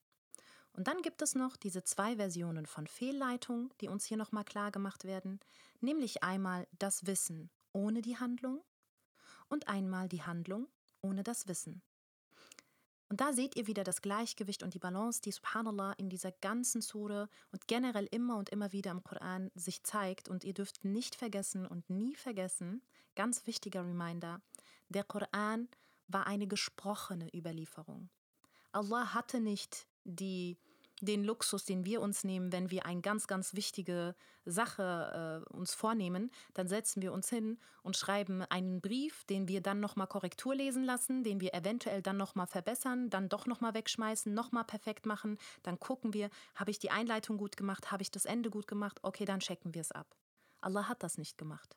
Und 0.74 0.88
dann 0.88 1.02
gibt 1.02 1.22
es 1.22 1.36
noch 1.36 1.56
diese 1.56 1.84
zwei 1.84 2.16
Versionen 2.16 2.66
von 2.66 2.88
Fehlleitung, 2.88 3.72
die 3.80 3.88
uns 3.88 4.06
hier 4.06 4.18
nochmal 4.18 4.44
klar 4.44 4.72
gemacht 4.72 5.04
werden, 5.04 5.40
nämlich 5.82 6.24
einmal 6.24 6.68
das 6.80 7.06
Wissen 7.06 7.52
ohne 7.74 8.02
die 8.02 8.18
Handlung 8.18 8.62
und 9.50 9.68
einmal 9.68 10.10
die 10.10 10.24
Handlung 10.24 10.68
ohne 11.02 11.24
das 11.24 11.48
Wissen. 11.48 11.84
Und 13.10 13.22
da 13.22 13.32
seht 13.32 13.56
ihr 13.56 13.68
wieder 13.68 13.84
das 13.84 14.02
Gleichgewicht 14.02 14.64
und 14.64 14.74
die 14.74 14.80
Balance, 14.80 15.22
die 15.22 15.32
Subhanallah 15.32 15.94
in 15.94 16.10
dieser 16.10 16.32
ganzen 16.32 16.82
Sure 16.82 17.30
und 17.52 17.68
generell 17.68 18.08
immer 18.10 18.38
und 18.38 18.50
immer 18.50 18.72
wieder 18.72 18.90
im 18.90 19.04
Koran 19.04 19.52
sich 19.54 19.84
zeigt. 19.84 20.30
Und 20.30 20.44
ihr 20.44 20.56
dürft 20.56 20.84
nicht 20.84 21.16
vergessen 21.16 21.68
und 21.68 21.88
nie 21.92 22.16
vergessen, 22.16 22.82
ganz 23.16 23.48
wichtiger 23.48 23.82
Reminder, 23.82 24.42
der 24.90 25.04
Koran 25.04 25.70
war 26.08 26.28
eine 26.28 26.48
gesprochene 26.48 27.34
Überlieferung. 27.34 28.10
Allah 28.72 29.14
hatte 29.14 29.40
nicht 29.40 29.88
die 30.04 30.58
den 31.04 31.24
Luxus, 31.24 31.66
den 31.66 31.86
wir 31.86 32.02
uns 32.02 32.24
nehmen, 32.24 32.52
wenn 32.52 32.72
wir 32.72 32.86
eine 32.86 33.02
ganz, 33.02 33.28
ganz 33.28 33.54
wichtige 33.54 34.16
Sache 34.46 35.44
äh, 35.52 35.54
uns 35.54 35.74
vornehmen, 35.74 36.32
dann 36.54 36.68
setzen 36.68 37.02
wir 37.02 37.14
uns 37.14 37.30
hin 37.30 37.60
und 37.82 37.98
schreiben 37.98 38.42
einen 38.44 38.82
Brief, 38.82 39.26
den 39.26 39.48
wir 39.48 39.62
dann 39.62 39.80
nochmal 39.80 40.08
Korrektur 40.08 40.56
lesen 40.56 40.84
lassen, 40.84 41.24
den 41.24 41.42
wir 41.42 41.54
eventuell 41.54 42.02
dann 42.02 42.18
nochmal 42.18 42.48
verbessern, 42.48 43.10
dann 43.10 43.30
doch 43.30 43.46
nochmal 43.46 43.74
wegschmeißen, 43.74 44.34
nochmal 44.34 44.64
perfekt 44.64 45.06
machen. 45.06 45.38
Dann 45.64 45.80
gucken 45.80 46.14
wir, 46.14 46.30
habe 46.56 46.72
ich 46.72 46.80
die 46.80 46.92
Einleitung 46.92 47.38
gut 47.38 47.58
gemacht, 47.58 47.92
habe 47.92 48.04
ich 48.04 48.12
das 48.12 48.26
Ende 48.26 48.50
gut 48.50 48.68
gemacht, 48.68 49.00
okay, 49.04 49.26
dann 49.26 49.40
checken 49.40 49.74
wir 49.74 49.82
es 49.82 49.92
ab. 49.92 50.16
Allah 50.62 50.88
hat 50.88 51.04
das 51.04 51.18
nicht 51.18 51.38
gemacht. 51.38 51.76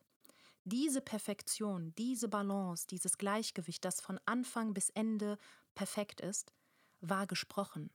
Diese 0.69 0.99
Perfektion, 0.99 1.95
diese 1.95 2.27
Balance, 2.27 2.87
dieses 2.87 3.17
Gleichgewicht, 3.17 3.85
das 3.85 4.01
von 4.01 4.19
Anfang 4.25 4.73
bis 4.73 4.89
Ende 4.89 5.37
perfekt 5.75 6.19
ist, 6.19 6.51
war 6.99 7.25
gesprochen. 7.25 7.89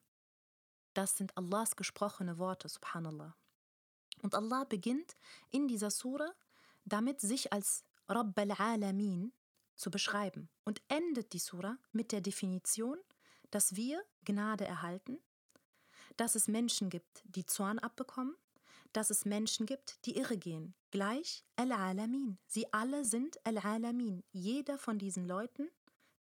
Das 0.95 1.19
sind 1.19 1.37
Allahs 1.37 1.77
gesprochene 1.77 2.39
Worte, 2.39 2.71
subhanallah. 2.71 3.37
Und 4.23 4.35
Allah 4.35 4.65
beginnt 4.65 5.19
in 5.51 5.69
dieser 5.69 5.91
Sura 5.91 6.33
damit, 6.87 7.21
sich 7.21 7.53
als 7.53 7.85
Rabb 8.09 8.39
al-Alamin 8.39 9.35
zu 9.77 9.91
beschreiben 9.91 10.49
und 10.65 10.81
endet 10.89 11.35
die 11.35 11.41
Sura 11.41 11.77
mit 11.93 12.11
der 12.11 12.23
Definition, 12.23 12.97
dass 13.51 13.77
wir 13.77 14.03
Gnade 14.25 14.65
erhalten, 14.65 15.19
dass 16.17 16.37
es 16.37 16.49
Menschen 16.49 16.89
gibt, 16.89 17.23
die 17.27 17.45
Zorn 17.45 17.79
abbekommen, 17.79 18.35
dass 18.93 19.11
es 19.11 19.25
Menschen 19.25 19.67
gibt, 19.67 20.05
die 20.07 20.17
irre 20.17 20.37
gehen. 20.37 20.75
Gleich 20.91 21.45
Al-Alamin. 21.57 22.39
Sie 22.47 22.73
alle 22.73 23.05
sind 23.05 23.39
Al-Alamin. 23.47 24.23
Jeder 24.33 24.79
von 24.79 24.99
diesen 24.99 25.27
Leuten 25.27 25.69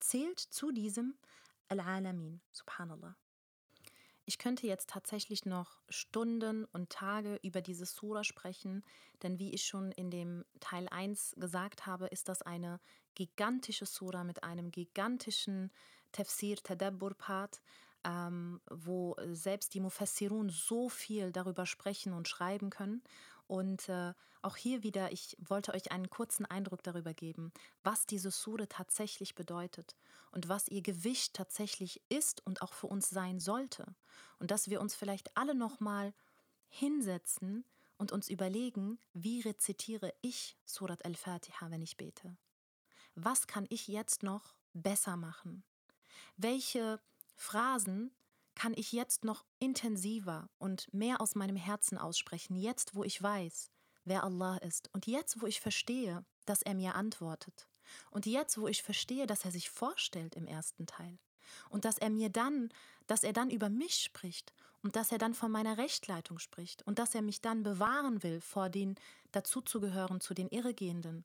zählt 0.01 0.39
zu 0.39 0.71
diesem 0.73 1.16
Al-Alamin. 1.69 2.41
Subhanallah. 2.53 3.16
Ich 4.29 4.37
könnte 4.37 4.66
jetzt 4.66 4.91
tatsächlich 4.91 5.47
noch 5.47 5.81
Stunden 5.89 6.66
und 6.66 6.91
Tage 6.91 7.41
über 7.43 7.62
diese 7.62 7.87
Sura 7.87 8.25
sprechen, 8.25 8.85
denn 9.23 9.39
wie 9.39 9.55
ich 9.55 9.64
schon 9.64 9.91
in 9.93 10.11
dem 10.11 10.45
Teil 10.61 10.87
1 10.91 11.37
gesagt 11.39 11.87
habe, 11.87 12.09
ist 12.09 12.29
das 12.29 12.43
eine 12.43 12.79
gigantische 13.14 13.87
Sura 13.87 14.25
mit 14.25 14.45
einem 14.45 14.71
gigantischen 14.71 15.73
Tafsir 16.12 16.57
Tadabbur 16.57 17.14
Part, 17.14 17.62
ähm, 18.05 18.61
wo 18.71 19.17
selbst 19.33 19.75
die 19.75 19.81
Mufassirun 19.81 20.51
so 20.51 20.89
viel 20.89 21.33
darüber 21.33 21.67
sprechen 21.67 22.13
und 22.13 22.29
schreiben 22.29 22.71
können. 22.71 23.03
Und 23.47 23.89
äh, 23.89 24.13
auch 24.43 24.57
hier 24.57 24.83
wieder, 24.83 25.11
ich 25.11 25.37
wollte 25.41 25.73
euch 25.75 25.91
einen 25.91 26.11
kurzen 26.11 26.47
Eindruck 26.47 26.83
darüber 26.83 27.15
geben, 27.15 27.53
was 27.83 28.07
diese 28.07 28.31
Sure 28.31 28.69
tatsächlich 28.69 29.35
bedeutet 29.35 29.97
und 30.31 30.49
was 30.49 30.69
ihr 30.69 30.83
Gewicht 30.83 31.35
tatsächlich 31.35 32.03
ist 32.09 32.45
und 32.47 32.63
auch 32.63 32.73
für 32.73 32.87
uns 32.87 33.09
sein 33.09 33.41
sollte. 33.41 33.95
Und 34.39 34.51
dass 34.51 34.69
wir 34.69 34.81
uns 34.81 34.95
vielleicht 34.95 35.37
alle 35.37 35.55
nochmal 35.55 36.13
hinsetzen 36.69 37.65
und 37.97 38.13
uns 38.13 38.29
überlegen, 38.29 38.99
wie 39.13 39.41
rezitiere 39.41 40.15
ich 40.21 40.57
Surat 40.65 41.05
al-Fatiha, 41.05 41.71
wenn 41.71 41.83
ich 41.83 41.97
bete? 41.97 42.37
Was 43.15 43.47
kann 43.47 43.67
ich 43.71 43.89
jetzt 43.89 44.23
noch 44.23 44.55
besser 44.73 45.17
machen? 45.17 45.65
Welche 46.37 47.01
Phrasen 47.39 48.11
kann 48.57 48.74
ich 48.76 48.91
jetzt 48.91 49.22
noch 49.22 49.45
intensiver 49.61 50.51
und 50.59 50.93
mehr 50.93 51.20
aus 51.20 51.36
meinem 51.36 51.55
Herzen 51.55 51.97
aussprechen, 51.97 52.57
jetzt 52.57 52.97
wo 52.97 53.05
ich 53.05 53.22
weiß, 53.22 53.70
wer 54.05 54.24
Allah 54.24 54.57
ist 54.57 54.91
und 54.93 55.07
jetzt 55.07 55.41
wo 55.41 55.47
ich 55.47 55.61
verstehe, 55.61 56.24
dass 56.47 56.62
er 56.62 56.74
mir 56.74 56.97
antwortet 56.97 57.68
und 58.11 58.26
jetzt 58.26 58.59
wo 58.59 58.66
ich 58.66 58.82
verstehe, 58.82 59.28
dass 59.28 59.45
er 59.45 59.53
sich 59.53 59.70
vorstellt 59.70 60.34
im 60.34 60.49
ersten 60.49 60.86
Teil 60.86 61.16
und 61.70 61.84
dass 61.84 61.99
er 61.99 62.11
mir 62.11 62.28
dann, 62.28 62.70
dass 63.07 63.22
er 63.22 63.32
dann 63.32 63.51
über 63.51 63.68
mich 63.68 63.95
spricht 63.95 64.53
und 64.82 64.97
dass 64.97 65.12
er 65.12 65.18
dann 65.18 65.32
von 65.32 65.53
meiner 65.53 65.78
Rechtleitung 65.78 66.41
spricht 66.41 66.82
und 66.82 66.99
dass 66.99 67.14
er 67.14 67.22
mich 67.22 67.41
dann 67.41 67.62
bewahren 67.62 68.24
will 68.24 68.41
vor 68.41 68.68
den 68.68 68.97
dazuzugehören 69.30 70.20
zu 70.20 70.34
den 70.34 70.49
Irregehenden 70.49 71.24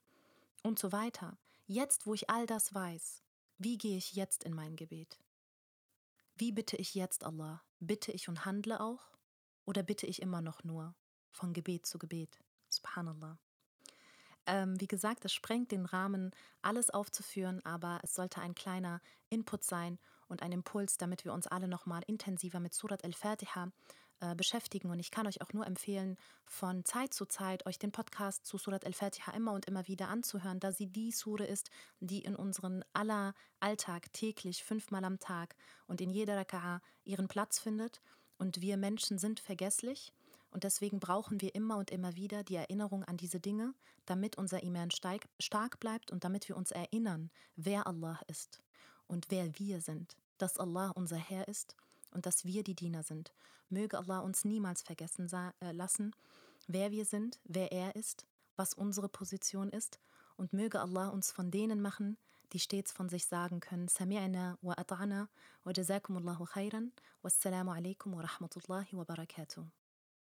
und 0.61 0.77
so 0.77 0.91
weiter. 0.91 1.37
Jetzt, 1.65 2.05
wo 2.05 2.13
ich 2.13 2.29
all 2.29 2.45
das 2.45 2.71
weiß, 2.75 3.23
wie 3.57 3.79
gehe 3.79 3.97
ich 3.97 4.13
jetzt 4.13 4.43
in 4.43 4.53
mein 4.53 4.75
Gebet? 4.75 5.17
Wie 6.43 6.51
bitte 6.51 6.75
ich 6.75 6.93
jetzt 6.93 7.23
Allah? 7.23 7.63
Bitte 7.79 8.11
ich 8.11 8.27
und 8.27 8.43
handle 8.43 8.81
auch? 8.81 9.13
Oder 9.63 9.81
bitte 9.81 10.07
ich 10.07 10.21
immer 10.21 10.41
noch 10.41 10.65
nur 10.65 10.93
von 11.31 11.53
Gebet 11.53 11.85
zu 11.85 11.97
Gebet? 11.97 12.37
Subhanallah. 12.67 13.39
Ähm, 14.45 14.77
wie 14.81 14.87
gesagt, 14.87 15.23
es 15.23 15.31
sprengt 15.31 15.71
den 15.71 15.85
Rahmen, 15.85 16.31
alles 16.61 16.89
aufzuführen, 16.89 17.65
aber 17.65 18.01
es 18.03 18.13
sollte 18.13 18.41
ein 18.41 18.55
kleiner 18.55 18.99
Input 19.29 19.63
sein 19.63 19.99
und 20.27 20.41
ein 20.41 20.51
Impuls, 20.51 20.97
damit 20.97 21.23
wir 21.23 21.31
uns 21.31 21.47
alle 21.47 21.69
nochmal 21.69 22.03
intensiver 22.07 22.59
mit 22.59 22.73
Surat 22.73 23.05
al-Fatiha 23.05 23.71
äh, 24.19 24.35
beschäftigen. 24.35 24.89
Und 24.89 24.99
ich 24.99 25.11
kann 25.11 25.27
euch 25.27 25.41
auch 25.41 25.53
nur 25.53 25.65
empfehlen, 25.65 26.17
von 26.45 26.85
Zeit 26.85 27.13
zu 27.13 27.25
Zeit 27.25 27.65
euch 27.65 27.79
den 27.79 27.91
Podcast 27.91 28.45
zu 28.45 28.57
Surat 28.57 28.85
al-Fatiha 28.85 29.31
immer 29.33 29.53
und 29.53 29.65
immer 29.65 29.87
wieder 29.87 30.09
anzuhören, 30.09 30.59
da 30.59 30.71
sie 30.71 30.87
die 30.87 31.11
Sure 31.11 31.45
ist, 31.45 31.69
die 31.99 32.19
in 32.19 32.35
unserem 32.35 32.83
aller 32.93 33.33
Alltag 33.59 34.11
täglich 34.13 34.63
fünfmal 34.63 35.03
am 35.03 35.19
Tag 35.19 35.55
und 35.87 36.01
in 36.01 36.09
jeder 36.09 36.39
Raka'a 36.39 36.79
ihren 37.03 37.27
Platz 37.27 37.59
findet. 37.59 38.01
Und 38.37 38.61
wir 38.61 38.77
Menschen 38.77 39.17
sind 39.17 39.39
vergesslich. 39.39 40.11
Und 40.51 40.63
deswegen 40.63 40.99
brauchen 40.99 41.41
wir 41.41 41.55
immer 41.55 41.77
und 41.77 41.89
immer 41.89 42.15
wieder 42.15 42.43
die 42.43 42.55
Erinnerung 42.55 43.03
an 43.03 43.17
diese 43.17 43.39
Dinge, 43.39 43.73
damit 44.05 44.37
unser 44.37 44.61
Iman 44.61 44.89
stark 44.91 45.79
bleibt 45.79 46.11
und 46.11 46.23
damit 46.23 46.47
wir 46.47 46.57
uns 46.57 46.71
erinnern, 46.71 47.31
wer 47.55 47.87
Allah 47.87 48.19
ist 48.27 48.61
und 49.07 49.31
wer 49.31 49.57
wir 49.57 49.81
sind, 49.81 50.15
dass 50.37 50.59
Allah 50.59 50.91
unser 50.91 51.17
Herr 51.17 51.47
ist 51.47 51.75
und 52.13 52.25
dass 52.25 52.45
wir 52.45 52.63
die 52.63 52.75
Diener 52.75 53.03
sind. 53.03 53.33
Möge 53.69 53.97
Allah 53.97 54.19
uns 54.19 54.45
niemals 54.45 54.81
vergessen 54.81 55.29
äh, 55.59 55.71
lassen, 55.71 56.15
wer 56.67 56.91
wir 56.91 57.05
sind, 57.05 57.39
wer 57.43 57.71
er 57.71 57.95
ist, 57.95 58.25
was 58.55 58.73
unsere 58.73 59.09
Position 59.09 59.69
ist 59.69 59.99
und 60.37 60.53
möge 60.53 60.79
Allah 60.79 61.09
uns 61.09 61.31
von 61.31 61.51
denen 61.51 61.81
machen, 61.81 62.17
die 62.53 62.59
stets 62.59 62.91
von 62.91 63.09
sich 63.09 63.25
sagen 63.25 63.59
können, 63.59 63.87
Sami'na 63.87 64.57
wa 64.61 64.73
ata'na 64.73 65.27
wa 65.63 65.71
jazakumullahu 65.71 66.45
khairan, 66.45 66.91
wassalamu 67.23 67.71
alaikum 67.71 68.13
wa 68.13 68.21
rahmatullahi 68.21 68.95
wa 68.95 69.03
barakatuh. 69.03 69.65